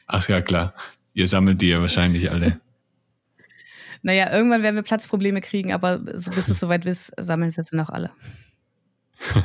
[0.08, 0.74] Ach ja, klar.
[1.14, 2.60] Ihr sammelt die ja wahrscheinlich alle.
[4.04, 7.90] naja, irgendwann werden wir Platzprobleme kriegen, aber bis du soweit bist, sammeln wir sie noch
[7.90, 8.12] alle.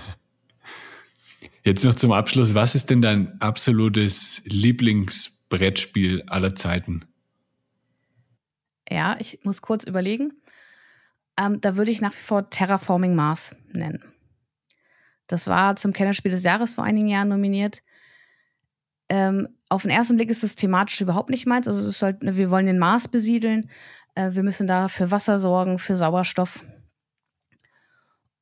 [1.64, 2.54] Jetzt noch zum Abschluss.
[2.54, 7.04] Was ist denn dein absolutes Lieblingsbrettspiel aller Zeiten?
[8.90, 10.32] Ja, ich muss kurz überlegen.
[11.38, 14.02] Ähm, da würde ich nach wie vor Terraforming Mars nennen.
[15.28, 17.82] Das war zum Kennerspiel des Jahres vor einigen Jahren nominiert.
[19.08, 21.68] Ähm, auf den ersten Blick ist das thematisch überhaupt nicht meins.
[21.68, 23.70] Also halt, ne, wir wollen den Mars besiedeln.
[24.14, 26.64] Äh, wir müssen da für Wasser sorgen, für Sauerstoff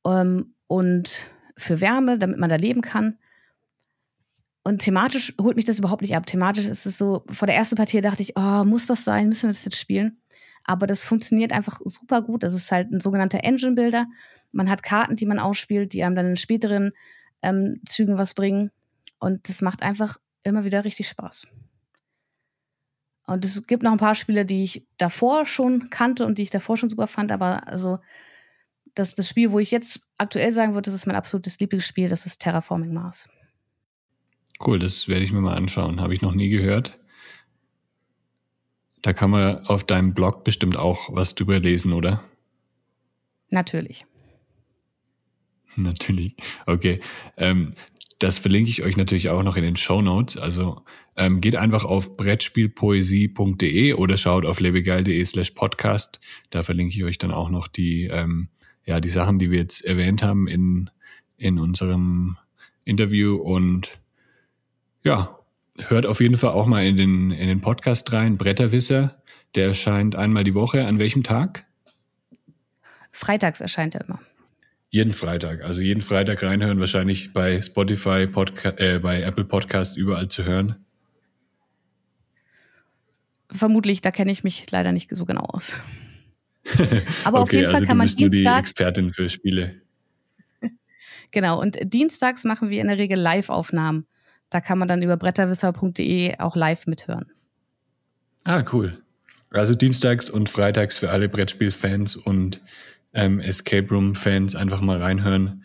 [0.05, 3.17] ähm, und für Wärme, damit man da leben kann.
[4.63, 6.25] Und thematisch holt mich das überhaupt nicht ab.
[6.25, 9.29] Thematisch ist es so, vor der ersten Partie dachte ich, oh, muss das sein?
[9.29, 10.19] Müssen wir das jetzt spielen?
[10.67, 12.43] Aber das funktioniert einfach super gut.
[12.43, 14.05] Das ist halt ein sogenannter Engine-Builder.
[14.51, 16.91] Man hat Karten, die man ausspielt, die einem dann in späteren
[17.41, 18.69] ähm, Zügen was bringen.
[19.17, 21.47] Und das macht einfach immer wieder richtig Spaß.
[23.25, 26.49] Und es gibt noch ein paar Spiele, die ich davor schon kannte und die ich
[26.49, 27.99] davor schon super fand, aber also
[28.95, 32.25] das, das Spiel, wo ich jetzt aktuell sagen würde, das ist mein absolutes Lieblingsspiel, das
[32.25, 33.29] ist Terraforming Mars.
[34.65, 36.01] Cool, das werde ich mir mal anschauen.
[36.01, 36.97] Habe ich noch nie gehört.
[39.01, 42.23] Da kann man auf deinem Blog bestimmt auch was drüber lesen, oder?
[43.49, 44.05] Natürlich.
[45.75, 46.35] Natürlich.
[46.65, 46.99] Okay.
[47.37, 47.73] Ähm,
[48.19, 50.37] das verlinke ich euch natürlich auch noch in den Show Notes.
[50.37, 50.81] Also
[51.15, 56.19] ähm, geht einfach auf brettspielpoesie.de oder schaut auf lebegeil.de slash podcast.
[56.49, 58.49] Da verlinke ich euch dann auch noch die, ähm,
[58.85, 60.89] ja, die Sachen, die wir jetzt erwähnt haben in,
[61.37, 62.37] in unserem
[62.85, 63.35] Interview.
[63.35, 63.99] Und
[65.03, 65.36] ja,
[65.87, 68.37] hört auf jeden Fall auch mal in den, in den Podcast rein.
[68.37, 69.21] Bretterwisser,
[69.55, 70.85] der erscheint einmal die Woche.
[70.85, 71.65] An welchem Tag?
[73.11, 74.19] Freitags erscheint er immer.
[74.89, 80.29] Jeden Freitag, also jeden Freitag reinhören, wahrscheinlich bei Spotify, Podca äh, bei Apple Podcast überall
[80.29, 80.85] zu hören.
[83.51, 85.73] Vermutlich, da kenne ich mich leider nicht so genau aus.
[87.23, 88.45] Aber okay, auf jeden Fall also kann du man bist nur die.
[88.45, 89.81] Expertin für Spiele.
[91.31, 94.07] Genau, und dienstags machen wir in der Regel Live-Aufnahmen.
[94.49, 97.25] Da kann man dann über bretterwisser.de auch live mithören.
[98.43, 98.97] Ah, cool.
[99.49, 102.61] Also dienstags und freitags für alle Brettspiel-Fans und
[103.13, 105.63] ähm, Escape Room-Fans einfach mal reinhören.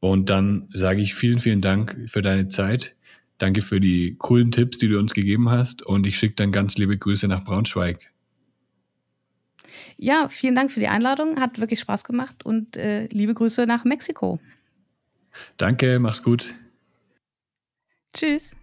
[0.00, 2.94] Und dann sage ich vielen, vielen Dank für deine Zeit.
[3.38, 5.82] Danke für die coolen Tipps, die du uns gegeben hast.
[5.82, 8.10] Und ich schicke dann ganz liebe Grüße nach Braunschweig.
[9.98, 11.40] Ja, vielen Dank für die Einladung.
[11.40, 14.40] Hat wirklich Spaß gemacht und äh, liebe Grüße nach Mexiko.
[15.56, 16.54] Danke, mach's gut.
[18.16, 18.56] Tschüss.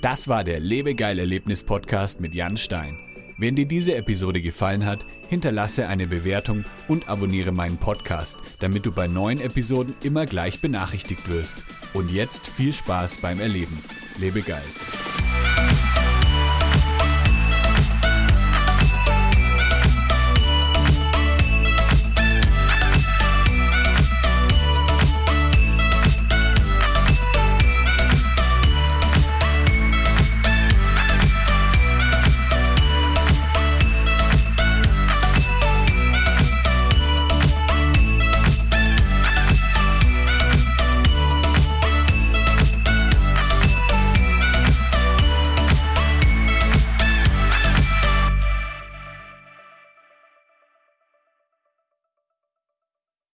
[0.00, 2.98] Das war der Lebegeil-Erlebnis-Podcast mit Jan Stein.
[3.36, 8.92] Wenn dir diese Episode gefallen hat, hinterlasse eine Bewertung und abonniere meinen Podcast, damit du
[8.92, 11.62] bei neuen Episoden immer gleich benachrichtigt wirst.
[11.92, 13.78] Und jetzt viel Spaß beim Erleben.
[14.18, 14.64] Lebe geil.